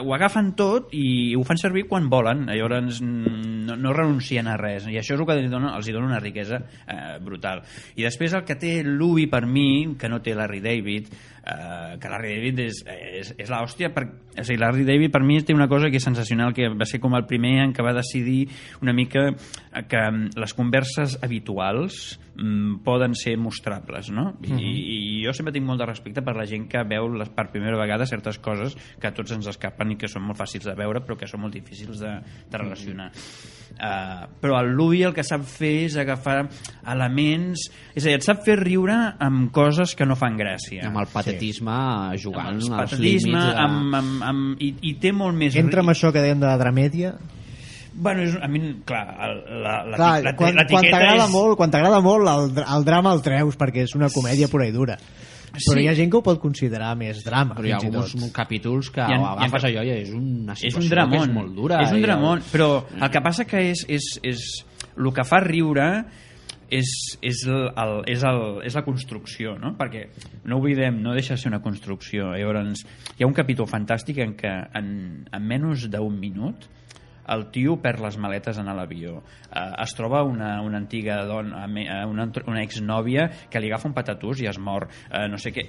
[0.03, 2.47] ho agafen tot i ho fan servir quan volen.
[2.51, 4.91] Llavors no, no renuncien a res.
[4.91, 7.63] I això és el que els dona, els hi dona una riquesa eh, brutal.
[7.95, 11.09] I després el que té l'Ubi per mi, que no té David,
[11.47, 15.39] eh, que Larry David és, és, és l'hòstia per, o sigui, Larry David per mi
[15.47, 17.95] té una cosa que és sensacional que va ser com el primer en què va
[17.97, 18.49] decidir
[18.83, 24.33] una mica eh, que mm, les converses habituals mm, poden ser mostrables no?
[24.43, 24.61] I, Mhm.
[24.61, 27.79] i jo sempre tinc molt de respecte per la gent que veu les, per primera
[27.79, 31.01] vegada certes coses que a tots ens escapen i que són molt fàcils de veure
[31.07, 32.19] però que són molt difícils de,
[32.51, 33.13] de relacionar
[33.77, 36.47] Uh, però el Louis el que sap fer és agafar
[36.89, 41.03] elements és a dir, et sap fer riure amb coses que no fan gràcia Amb
[41.03, 43.55] el patetisme jugant amb als límits de...
[43.65, 46.57] amb, amb, amb, i, i té molt més Entra amb això que dèiem de la
[46.59, 47.15] dramèdia.
[47.97, 49.07] bueno, és, a mi, clar,
[49.49, 51.31] la, la, Clar, la, quan, quan l'etiqueta t'agrada és...
[51.33, 54.73] molt, quan t'agrada molt el, el drama el treus perquè és una comèdia pura i
[54.75, 54.99] dura.
[55.57, 55.81] Però Sí.
[55.81, 57.55] hi ha gent que ho pot considerar més drama.
[57.57, 58.27] Però hi ha alguns tot.
[58.37, 61.55] capítols que ha- agafes allò i és una és situació un dramón que és molt
[61.57, 61.79] dura.
[61.81, 62.67] és un i dramón, però
[63.01, 64.43] el que passa que és, és, és
[64.99, 65.87] el que fa riure
[66.71, 66.93] és,
[67.23, 69.75] és, el, el, és, el, és la construcció, no?
[69.79, 70.07] perquè
[70.45, 72.33] no oblidem, no deixa de ser una construcció.
[72.35, 72.85] Llavors,
[73.17, 74.89] hi ha un capítol fantàstic en què en,
[75.31, 76.69] en menys d'un minut
[77.33, 79.21] el tio perd les maletes en l'avió.
[79.47, 83.97] Uh, es troba una, una antiga dona, eh, una, una exnòvia que li agafa un
[83.97, 84.89] patatús i es mor.
[85.11, 85.67] Uh, no sé què.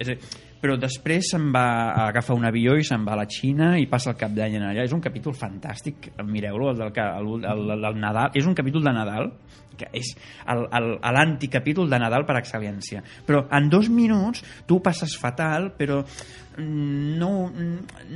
[0.61, 1.67] Però després se'n va
[2.07, 4.85] agafar un avió i se'n va a la Xina i passa el cap d'any allà.
[4.85, 8.33] És un capítol fantàstic, mireu-lo, el del, el, el, el, Nadal.
[8.37, 9.31] És un capítol de Nadal
[9.77, 10.15] que és
[10.47, 13.03] l'anticapítol de Nadal per excel·lència.
[13.27, 16.01] Però en dos minuts tu passes fatal, però
[16.57, 17.51] no,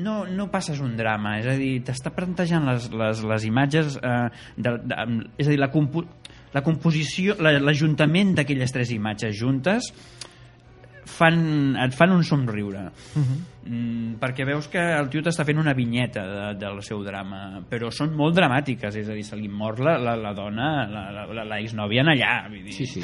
[0.01, 1.37] no, no passes un drama.
[1.41, 3.99] És a dir, t'està plantejant les, les, les imatges...
[4.01, 4.97] Eh, de, de,
[5.37, 6.05] és a dir, la, compo
[6.51, 9.91] la composició, la- l'ajuntament d'aquelles tres imatges juntes
[11.11, 11.37] fan,
[11.79, 12.83] et fan un somriure
[13.15, 17.89] mm, perquè veus que el tio t'està fent una vinyeta de, del seu drama però
[17.93, 21.25] són molt dramàtiques és a dir, se li mor la, la, la dona la, la,
[21.31, 22.75] la, la exnòvia en allà vull dir.
[22.81, 23.03] Sí, sí.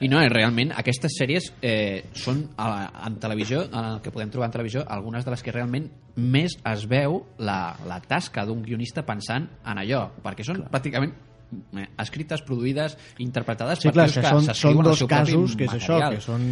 [0.00, 4.30] I no, eh, realment, aquestes sèries eh, són a, en televisió, en el que podem
[4.34, 8.62] trobar en televisió, algunes de les que realment més es veu la, la tasca d'un
[8.66, 10.72] guionista pensant en allò, perquè són clar.
[10.74, 11.14] pràcticament
[11.98, 15.32] escrites, produïdes, interpretades Sí, per clar, que que són, són s'escriuen el dos seu propi
[15.32, 16.42] casos, que és això, que són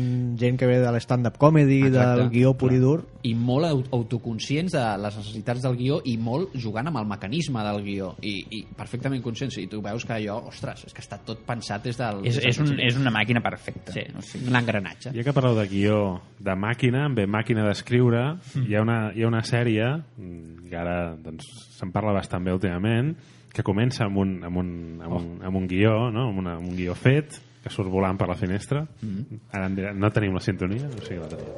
[0.40, 3.84] gent que ve de l'stand-up comedy, Exacte, del guió pur i dur, i molt au-
[4.00, 8.14] autoconscients de les necessitats del guió i molt jugant amb el mecanisme del guió.
[8.22, 9.56] I, i perfectament conscients.
[9.58, 12.42] I tu veus que allò, ostres, és que està tot pensat des del és, des
[12.42, 13.92] del és, un, és una màquina perfecta.
[13.92, 14.06] Sí,
[14.46, 15.12] un engranatge.
[15.16, 18.24] Ja que parleu de guió de màquina, bé, màquina d'escriure,
[18.56, 18.66] Mm.
[18.70, 19.86] hi, ha una, hi ha una sèrie,
[20.16, 21.44] mm, que ara doncs,
[21.76, 23.14] se'n parla bastant bé últimament,
[23.56, 26.28] que comença amb un, amb un, amb un, amb un guió, no?
[26.28, 28.84] amb, una, amb un guió fet, que surt volant per la finestra.
[29.00, 29.40] Mm.
[29.56, 31.48] Ara en dirà, no tenim la sintonia, o sigui la tenim.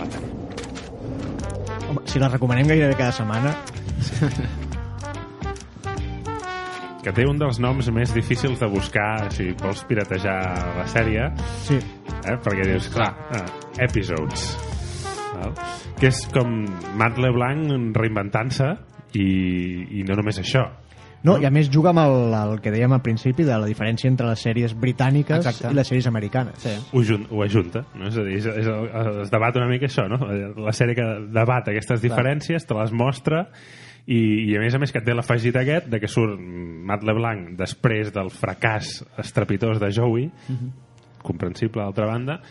[0.00, 0.32] La tenim.
[1.90, 3.52] Home, si la recomanem gairebé cada setmana,
[7.04, 10.38] que té un dels noms més difícils de buscar si vols piratejar
[10.78, 11.26] la sèrie
[11.66, 11.76] sí.
[11.76, 12.36] eh?
[12.40, 13.44] perquè dius, clar, eh,
[13.84, 14.46] episodes
[15.34, 15.52] val?
[16.00, 16.62] que és com
[16.96, 18.70] Matt LeBlanc reinventant-se
[19.18, 20.66] i, i no només això
[21.24, 24.10] No, i a més juga amb el, el que dèiem al principi de la diferència
[24.10, 25.70] entre les sèries britàniques Exacte.
[25.72, 26.58] i les sèries americanes.
[26.60, 26.74] sí.
[26.92, 28.10] ho, jun, ho ajunta no?
[28.10, 28.68] és a dir, és, és,
[29.22, 30.20] es debat una mica això no?
[30.66, 33.46] la sèrie que debat aquestes diferències te les mostra
[34.04, 37.54] i, i a més a més que té l'afegit aquest de que surt Matt LeBlanc
[37.56, 40.28] després del fracàs estrepitós de Joey
[41.24, 42.42] comprensible d'altra banda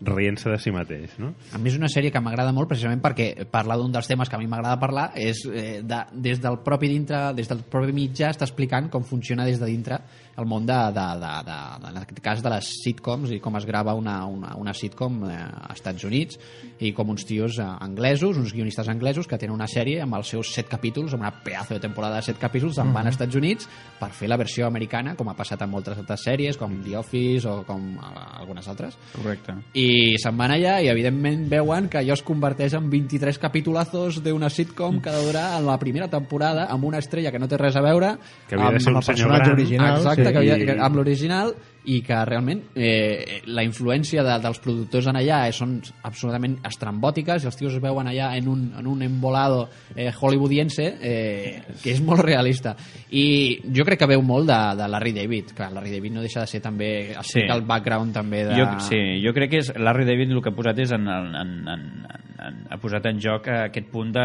[0.00, 1.32] rient-se de si mateix no?
[1.52, 4.38] A mi és una sèrie que m'agrada molt precisament perquè parla d'un dels temes que
[4.38, 8.32] a mi m'agrada parlar és eh, de, des del propi dintre, des del propi mitjà
[8.34, 10.00] està explicant com funciona des de dintre
[10.38, 13.56] el món de, de, de, de, de, en aquest cas de les sitcoms i com
[13.58, 16.38] es grava una, una, una sitcom eh, a Estats Units
[16.78, 20.30] i com uns tios eh, anglesos, uns guionistes anglesos que tenen una sèrie amb els
[20.34, 23.38] seus set capítols, amb una pedazo de temporada de set capítols, en van a Estats
[23.38, 23.66] Units
[23.98, 27.48] per fer la versió americana, com ha passat en moltes altres sèries, com The Office
[27.50, 28.98] o com eh, algunes altres.
[29.16, 29.58] Correcte.
[29.74, 29.87] I
[30.20, 35.00] se'n van allà i evidentment veuen que allò es converteix en 23 capitulazos d'una sitcom
[35.02, 37.76] que ha de durar en la primera temporada amb una estrella que no té res
[37.76, 38.14] a veure
[38.48, 39.58] Que havia de ser un amb el senyor personatge gran.
[39.58, 40.32] original, Exacte, sí.
[40.32, 41.54] que havia, I- que, amb l'original
[41.88, 47.44] i que realment eh, la influència de, dels productors en allà eh, són absolutament estrambòtiques
[47.44, 51.94] i els tios es veuen allà en un, en un embolado eh, hollywoodiense eh, que
[51.94, 52.74] és molt realista
[53.10, 56.44] i jo crec que veu molt de, de Larry David que Larry David no deixa
[56.44, 56.90] de ser també
[57.28, 57.40] Sí.
[57.48, 58.56] el background també de...
[58.58, 61.34] Jo, sí, jo crec que és, Larry David el que ha posat és en, en,
[61.40, 64.24] en, en, en, ha posat en joc aquest punt de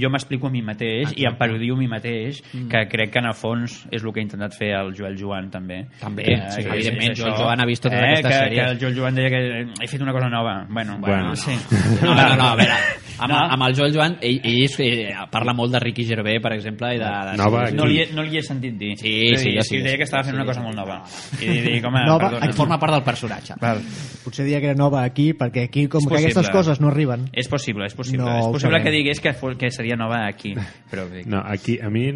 [0.00, 2.68] jo m'explico a mi mateix i em parodio a mi mateix Mm.
[2.68, 5.50] que crec que en el fons és el que ha intentat fer el Joel Joan
[5.50, 7.34] també També, que, sí, que evidentment, és Joel.
[7.38, 8.64] Joan ha vist totes eh, aquestes que, sèries.
[8.64, 9.40] que el Joel Joan deia que
[9.84, 11.36] he fet una cosa nova bueno, Bueno.
[11.36, 11.52] sí.
[12.02, 12.72] No, no, no, a veure,
[13.18, 13.38] amb, No.
[13.54, 16.88] amb el Joel Joan, ell, ell és, eh, parla molt de Ricky Gervais, per exemple,
[16.94, 17.04] i de...
[17.30, 19.68] de Nova no, li he, no li he sentit dir Sí, a sí, és que
[19.68, 20.80] sí, deia sí, que estava sí, fent una sí, cosa sí, molt sí.
[20.80, 23.54] nova i dic, home, Nova, perdona forma part del personatge.
[23.60, 23.80] Val.
[24.24, 27.28] Potser diria que era nova aquí, perquè aquí com que aquestes coses no arriben.
[27.32, 28.24] És possible, és possible.
[28.24, 30.54] No és possible que digués que, fos- que seria nova aquí.
[30.90, 32.08] Però dic, No, aquí, a mi,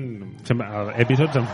[0.48, 1.46] sempre, els episodis em,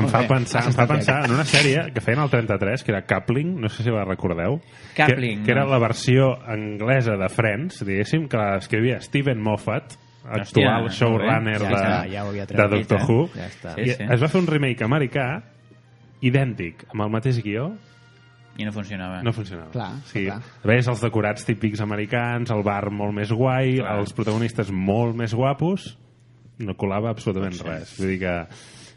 [0.00, 2.92] em fa bé, pensar, em fa pensar en una sèrie que feien al 33, que
[2.92, 4.58] era Coupling, no sé si la recordeu.
[4.96, 5.70] Coupling, que, que era no.
[5.76, 9.94] la versió anglesa de Friends, diguéssim, que l'escrivia Steven Moffat,
[10.26, 11.60] actual Hòstia, showrunner.
[11.62, 12.56] Ja de, està, ja havia de.
[12.76, 13.20] Doctor Who.
[13.36, 13.76] Ja està.
[13.76, 14.08] Sí, I sí.
[14.16, 15.26] es va fer un remake americà
[16.26, 17.68] idèntic, amb el mateix guió,
[18.58, 19.22] I no funcionava.
[19.22, 19.70] no funcionava.
[19.74, 20.40] Clar, sigui, clar.
[20.64, 23.98] Veies els decorats típics americans, el bar molt més guai, Clar.
[24.00, 25.90] els protagonistes molt més guapos,
[26.58, 27.96] no colava absolutament res.
[28.00, 28.36] Vull dir que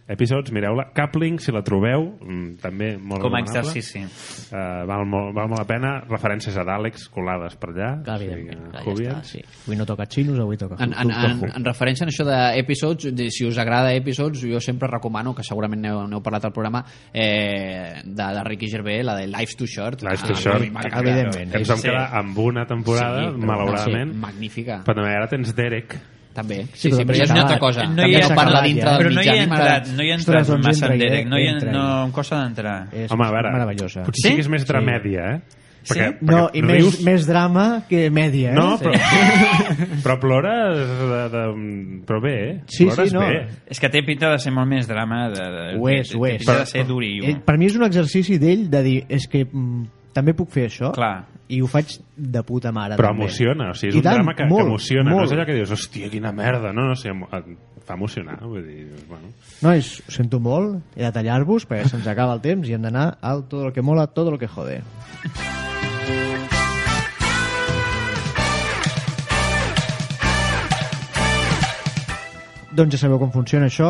[0.09, 0.87] episodis, mireu-la.
[0.95, 3.99] Coupling, si la trobeu, mm, també molt Com a exercici.
[4.01, 5.91] Uh, val, molt, val molt la pena.
[6.09, 7.91] Referències a d'Àlex colades per allà.
[8.03, 9.43] Clar, O sigui clar, ja està, sí.
[9.67, 13.29] Avui no toca xinos, avui toca En, en, en, en referència a això d'episodes, de,
[13.31, 16.83] si us agrada episodes, jo sempre recomano, que segurament n'heu, n'heu parlat al programa,
[17.13, 20.01] eh, de, de Ricky Gervais, la de Life's Too Short.
[20.01, 20.71] Life's Too Ah, Short.
[20.71, 20.99] magnífica.
[20.99, 21.55] Evidentment.
[21.55, 21.87] Ens vam Sí.
[21.87, 24.13] quedar amb una temporada, Sí, malauradament.
[24.13, 24.83] sí, magnífica.
[24.85, 25.95] Però també ara tens Derek.
[26.33, 26.59] També.
[26.73, 27.83] Sí, Sí, sí, però però ja és una altra cosa.
[27.89, 28.91] No hi ha no parla dintre ja.
[28.91, 29.33] del Però no hi mitjà.
[29.33, 29.77] he a mi m'agrada.
[29.77, 31.27] entrat, no hi Ostres, entrat doncs massa en Derek.
[31.27, 32.75] No, hi entra, no em costa d'entrar.
[32.93, 34.03] És Home, a veure, meravellosa.
[34.03, 34.27] potser Sí?
[34.29, 34.67] sí que és més Sí.
[34.67, 35.41] dramèdia, eh?
[35.81, 35.99] Sí?
[36.21, 38.53] No, i més, rius- més drama que mèdia, eh?
[38.53, 38.91] No, però,
[40.03, 41.43] però plores de, de,
[42.05, 42.61] però bé, eh?
[42.67, 43.21] Sí, plores sí, no.
[43.21, 43.47] bé.
[43.65, 45.29] És que té pinta de ser molt més drama.
[45.33, 46.43] De, de, Ho és, té- ho té és.
[46.43, 47.25] pinta de ser durillo.
[47.31, 50.65] Eh, per mi és un exercici d'ell de dir, és que mm, també puc fer
[50.67, 51.25] això Clar.
[51.49, 53.23] i ho faig de puta mare Però també.
[53.23, 55.09] emociona, o sigui, és I un tant, drama que, molt, que emociona.
[55.11, 55.21] molt.
[55.21, 56.73] No és allò que dius, hòstia, quina merda.
[56.73, 58.39] No, no, o sigui, em- et fa emocionar.
[58.41, 59.31] Vull dir, bueno.
[59.61, 63.17] Nois, ho sento molt, he de tallar-vos perquè se'ns acaba el temps i hem d'anar
[63.21, 64.81] al tot el que mola, tot el que jode.
[72.75, 73.89] Doncs ja sabeu com funciona això,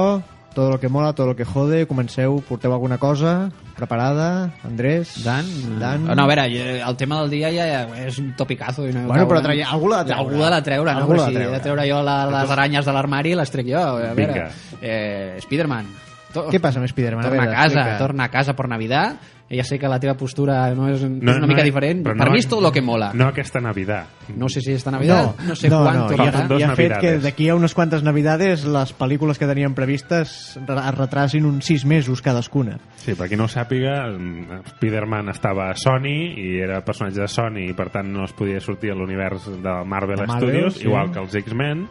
[0.54, 5.46] tot el que mola, tot el que jode, comenceu, porteu alguna cosa preparada, Andrés, Dan?
[5.80, 6.04] Dan.
[6.06, 6.46] No, a veure,
[6.82, 8.88] el tema del dia ja, ja és un topicazo.
[8.90, 10.20] I no Bueno, però traia- algú l'ha de treure.
[10.26, 11.00] Algú l'ha de treure, no?
[11.00, 11.64] Algú Però l'ha de si he de treure.
[11.64, 13.80] treure jo la, les aranyes de l'armari, les trec jo.
[13.80, 14.50] A veure, Vinga.
[14.82, 15.86] eh, Spiderman.
[16.34, 17.26] To Què passa amb Spiderman?
[17.26, 17.98] A Torna a veure, casa, explica.
[17.98, 19.16] torna a casa per Navidad.
[19.50, 22.04] Ja sé que la teva postura no és, No, és una no mica és- diferent.
[22.06, 23.12] però Per no- mi és tot el que mola.
[23.16, 24.06] No aquesta Navidad.
[24.38, 26.48] No sé si esta Navidad, no, sé no, quan no, tornarà.
[26.48, 30.56] ja, ja ha fet que d'aquí a unes quantes Navidades les pel·lícules que tenien previstes
[30.56, 32.78] es retrasin uns sis mesos cadascuna.
[32.98, 37.28] Sí, per qui no ho sàpiga, mm, Spider-Man estava a Sony i era personatge de
[37.28, 40.74] Sony i per tant no es podia sortir a l'univers de Marvel, De Marvel, Studios,
[40.76, 40.84] sí.
[40.86, 41.88] igual que els X-Men.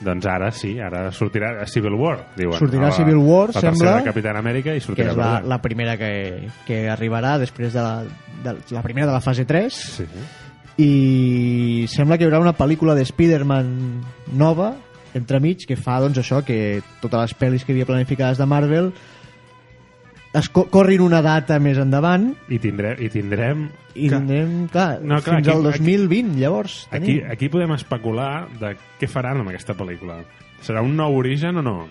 [0.00, 2.56] Doncs ara sí, ara sortirà Civil War, diuen.
[2.58, 5.58] Sortirà la- Civil War, la sembla, de Capitán Amèrica i que sortirà és la, la
[5.60, 8.04] primera que, que arribarà després de la,
[8.44, 10.24] de la primera de la fase 3 Sí, sí.
[10.82, 13.70] i sembla que hi haurà una pel·lícula de Spider-Man
[14.40, 14.72] nova
[15.12, 18.92] entremig que fa doncs això que totes les pel·lis que havia planificades de Marvel
[20.34, 25.16] es co corrin una data més endavant I tindrem, i tindrem i tindrem, clar, No,
[25.20, 27.30] clar, fins aquí- al 2020 llavors Aquí, tenim.
[27.30, 30.20] aquí podem especular de què faran amb aquesta pel·lícula.
[30.62, 31.88] Serà un nou origen o no?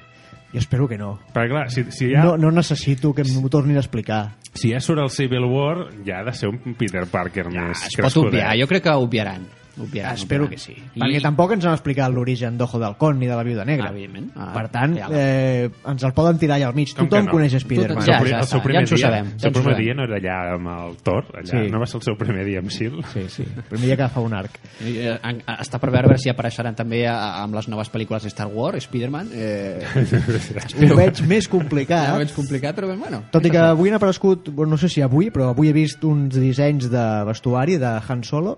[0.51, 3.75] jo espero que no Perquè clar, si, si, ja, no, no necessito que m'ho tornin
[3.77, 7.45] a explicar si ja surt el Civil War, ja ha de ser un Peter Parker
[7.51, 8.59] Ja, més es pot obviar, crescudet.
[8.61, 9.45] jo crec que obviaran.
[9.77, 10.57] Obviarem, Espero obviarem.
[10.57, 10.99] que sí.
[10.99, 13.87] Perquè tampoc ens han explicat l'origen d'Ojo d'Halcón ni de la Viuda Negra.
[13.89, 14.31] Ah, evidentment.
[14.35, 15.07] Ah, per tant, ja.
[15.11, 16.93] eh, ens el poden tirar allà al mig.
[16.95, 17.31] Com Tothom no?
[17.31, 18.01] coneix Spider-Man.
[18.03, 19.93] El Ja, ja el seu primer ja ens ho dia, sabem, el seu primer dia
[19.95, 21.45] no era allà amb el Thor, allà.
[21.47, 21.69] Sí.
[21.71, 22.99] No va ser el seu primer dia amb Sil.
[23.13, 23.43] Sí, sí.
[23.45, 24.59] El primer dia que fa un arc.
[24.83, 28.83] Eh, en- està per veure si apareixeran també amb les noves pel·lícules de Star Wars,
[28.89, 29.29] Spider-Man.
[29.33, 29.85] Eh,
[30.91, 32.13] Ho veig més complicat.
[32.15, 33.23] ho veig complicat, però bueno.
[33.31, 36.03] Tot i que avui han aparegut, bueno, no sé si avui, però avui he vist
[36.03, 38.57] uns dissenys de vestuari de Han Solo.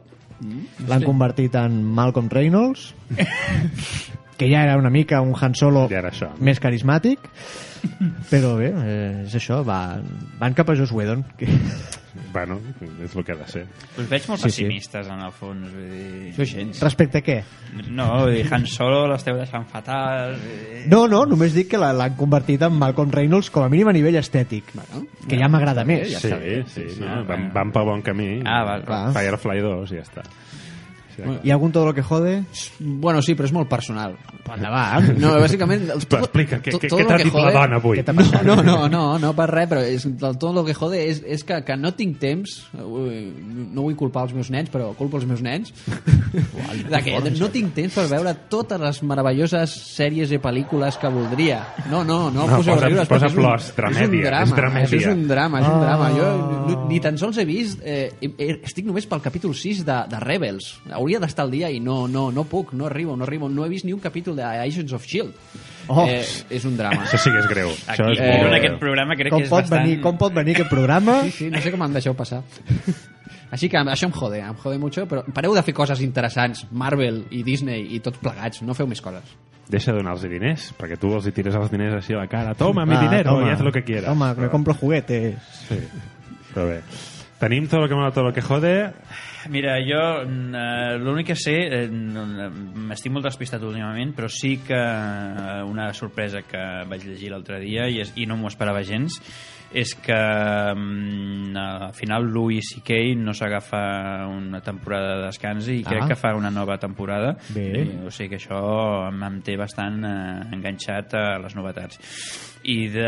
[0.89, 2.93] L'han convertit en Malcolm Reynolds,
[4.41, 6.31] que ja era una mica un Han Solo Ja això.
[6.41, 7.19] més carismàtic,
[8.31, 9.99] però bé, eh, és això, va,
[10.41, 11.21] van cap a Joss Whedon.
[11.37, 11.45] Que...
[12.33, 12.57] Bueno,
[13.03, 13.61] és el que ha de ser.
[13.99, 14.63] Us veig molt Sí, sí.
[14.65, 15.69] pessimistes, en el fons.
[15.71, 16.31] Vull dir...
[16.33, 16.81] Això gens.
[16.83, 17.37] Respecte a què?
[17.87, 20.35] No, vull dir, Han Solo l'esteu deixant fatal.
[20.43, 23.87] eh, No, no, només dic que la- l'han convertit en Malcolm Reynolds com a mínim
[23.87, 26.09] a nivell estètic, Bueno, que ja m'agrada més.
[26.11, 26.63] ja Sí, està bé.
[26.67, 28.41] sí, Sí, no, sí, van, van pel bon camí.
[28.45, 29.13] Ah, val, clar.
[29.13, 30.23] Firefly 2 i ja està.
[31.43, 32.43] Hi ha algun todo lo que jode?
[32.79, 34.15] Bueno, sí, però és molt personal.
[34.51, 35.11] Endavant.
[35.21, 35.85] No, bàsicament...
[35.93, 37.75] El, Però explica, què- to- què- todo què lo t'ha que dit la jode- dona
[37.77, 38.01] avui?
[38.51, 41.21] No, no, no, no, no per res, però és, del tot el que jode és,
[41.25, 45.25] és que, que no tinc temps, no vull culpar els meus nens, però culpo els
[45.29, 45.71] meus nens,
[46.31, 51.61] de que no tinc temps per veure totes les meravelloses sèries i pel·lícules que voldria.
[51.91, 53.31] No, no, no, No, poseu posa- riures, posa perquè
[53.91, 55.85] és és un drama, és és un drama, és un Ah.
[55.85, 56.09] drama.
[56.15, 58.11] Jo ni tan sols he vist, eh,
[58.63, 60.79] estic només pel capítol 6 de, de Rebels.
[60.91, 63.49] Hauria d'estar al dia i no, no, no puc, no arribo, no arribo.
[63.49, 65.33] No he vist ni un capítol de Agents of S.H.I.E.L.D.
[65.87, 66.05] Oh.
[66.07, 67.03] Eh, és un drama.
[67.03, 67.69] Això sí que és greu.
[67.69, 68.53] Aquí, Això és eh, en greu.
[68.59, 69.83] aquest programa crec Com que és pot, bastant...
[69.83, 71.23] venir, com pot venir aquest programa?
[71.25, 72.43] Sí, sí, no sé com em deixeu passar.
[73.51, 77.25] Així que això em jode, em jode mucho, però pareu de fer coses interessants, Marvel
[77.35, 79.33] i Disney i tots plegats, no feu més coses.
[79.71, 82.53] Deixa de donar-los diners, perquè tu els hi tires els diners així a la cara.
[82.55, 83.47] Toma, mi Ah, dinero, toma.
[83.47, 84.05] y haz lo que quieras.
[84.05, 85.35] Toma, me Però- compro juguetes.
[85.67, 85.77] Sí,
[86.53, 86.81] però bé.
[87.39, 88.91] Tenim tot el que mola, tot el que jode.
[89.49, 95.63] Mira, jo eh, l'únic que sé, eh, m'estic molt despistat últimament, però sí que eh,
[95.65, 99.17] una sorpresa que vaig llegir l'altre dia i, és, i no m'ho esperava gens
[99.71, 100.11] és que
[100.75, 103.15] mm, al final Louis C.K.
[103.15, 106.07] no s'agafa una temporada de descans i crec Ah.
[106.09, 107.69] que fa una nova temporada Bé.
[107.85, 108.59] I, o sigui que això
[109.07, 112.01] em, em té bastant eh, enganxat a les novetats
[112.67, 113.07] i de,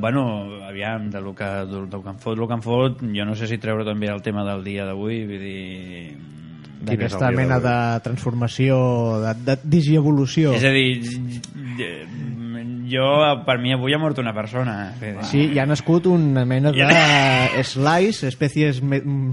[0.00, 3.26] bueno, aviam, de lo que, del, del que em fot, el que em fot, jo
[3.28, 6.16] no sé si treure també el tema del dia d'avui, vull dir...
[6.84, 8.76] D'aquesta dia mena de transformació,
[9.22, 10.52] de, de digievolució.
[10.52, 10.98] És a dir,
[12.90, 13.06] jo,
[13.46, 14.92] per mi avui ha mort una persona.
[15.22, 18.80] Sí, hi ha nascut una mena de slice, espècies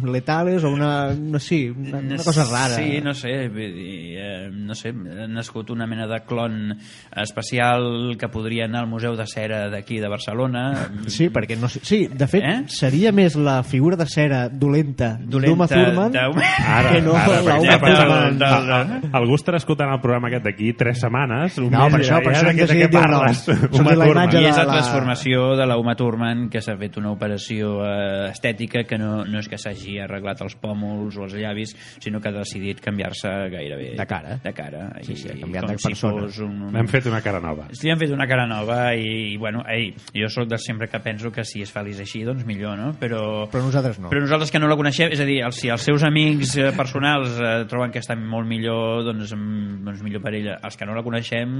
[0.03, 2.75] letales o una, no, sí, una, una cosa rara.
[2.75, 6.77] Sí, no sé, vull dir, eh, no sé, ha nascut una mena de clon
[7.15, 10.89] especial que podria anar al Museu de Cera d'aquí de Barcelona.
[11.07, 11.79] Sí, perquè no sé...
[11.83, 12.63] Sí, de fet, Eh?
[12.73, 17.27] seria més la figura de cera dolenta, d'Uma Dolenta Thurman d'Uma- Ara, que no ara,
[17.27, 19.09] la perquè Uma ja pensava- Thurman.
[19.21, 22.33] Algú estarà escoltant el programa aquest d'aquí tres setmanes, un No, per això, i per
[22.33, 22.99] això hem decidit dir
[23.47, 24.11] Uma la Thurman.
[24.11, 27.77] imatge I de és la transformació de la Uma Thurman que s'ha fet una operació
[27.85, 32.19] eh, estètica que no, no és que s'hagi arreglat els pòmuls o els llavis, sinó
[32.21, 34.37] que ha decidit canviar-se gairebé De cara.
[34.43, 36.27] de cara Sí, sí, ha I de si persona.
[36.45, 36.75] un.
[36.75, 37.67] Hem fet una cara nova.
[37.81, 41.31] Li han fet una cara nova i, bueno, ei, jo sóc de sempre que penso
[41.31, 42.91] que si és feliç així, doncs millor, no?
[42.99, 44.09] Però, Però nosaltres no.
[44.11, 46.71] però nosaltres que no la coneixem, és a dir, el- si els seus amics eh,
[46.77, 50.57] personals eh, troben que està molt millor, doncs, mm, doncs millor per ella.
[50.63, 51.51] Els que no la coneixem...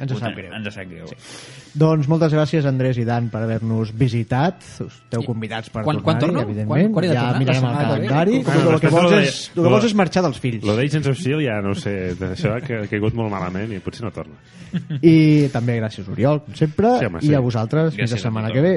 [0.00, 0.52] Ens ho sap ten- greu.
[0.56, 1.01] Ens sap greu.
[1.08, 1.16] Sí.
[1.74, 4.58] Doncs moltes gràcies, Andrés i Dan, per haver-nos visitat.
[4.84, 6.42] Esteu convidats per Quan- quan torno?
[6.42, 6.68] evidentment.
[6.68, 8.08] Quan- quan he de ja mirarem La el que ve?
[8.08, 8.42] calendari.
[8.44, 10.64] Tu, el, que vols és, el que vols és marxar dels fills.
[10.68, 11.46] Lo d'Agents of S.H.I.E.L.D.
[11.46, 11.94] ja no sé,
[12.28, 14.36] això ha ca- caigut molt malament i potser no torna.
[15.00, 16.98] I també gràcies, Oriol, com sempre.
[16.98, 17.34] Sí, home, I sí.
[17.34, 18.74] a vosaltres, fins Gràcies la a setmana que ve.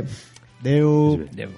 [0.61, 1.19] Adéu.
[1.33, 1.49] Adéu.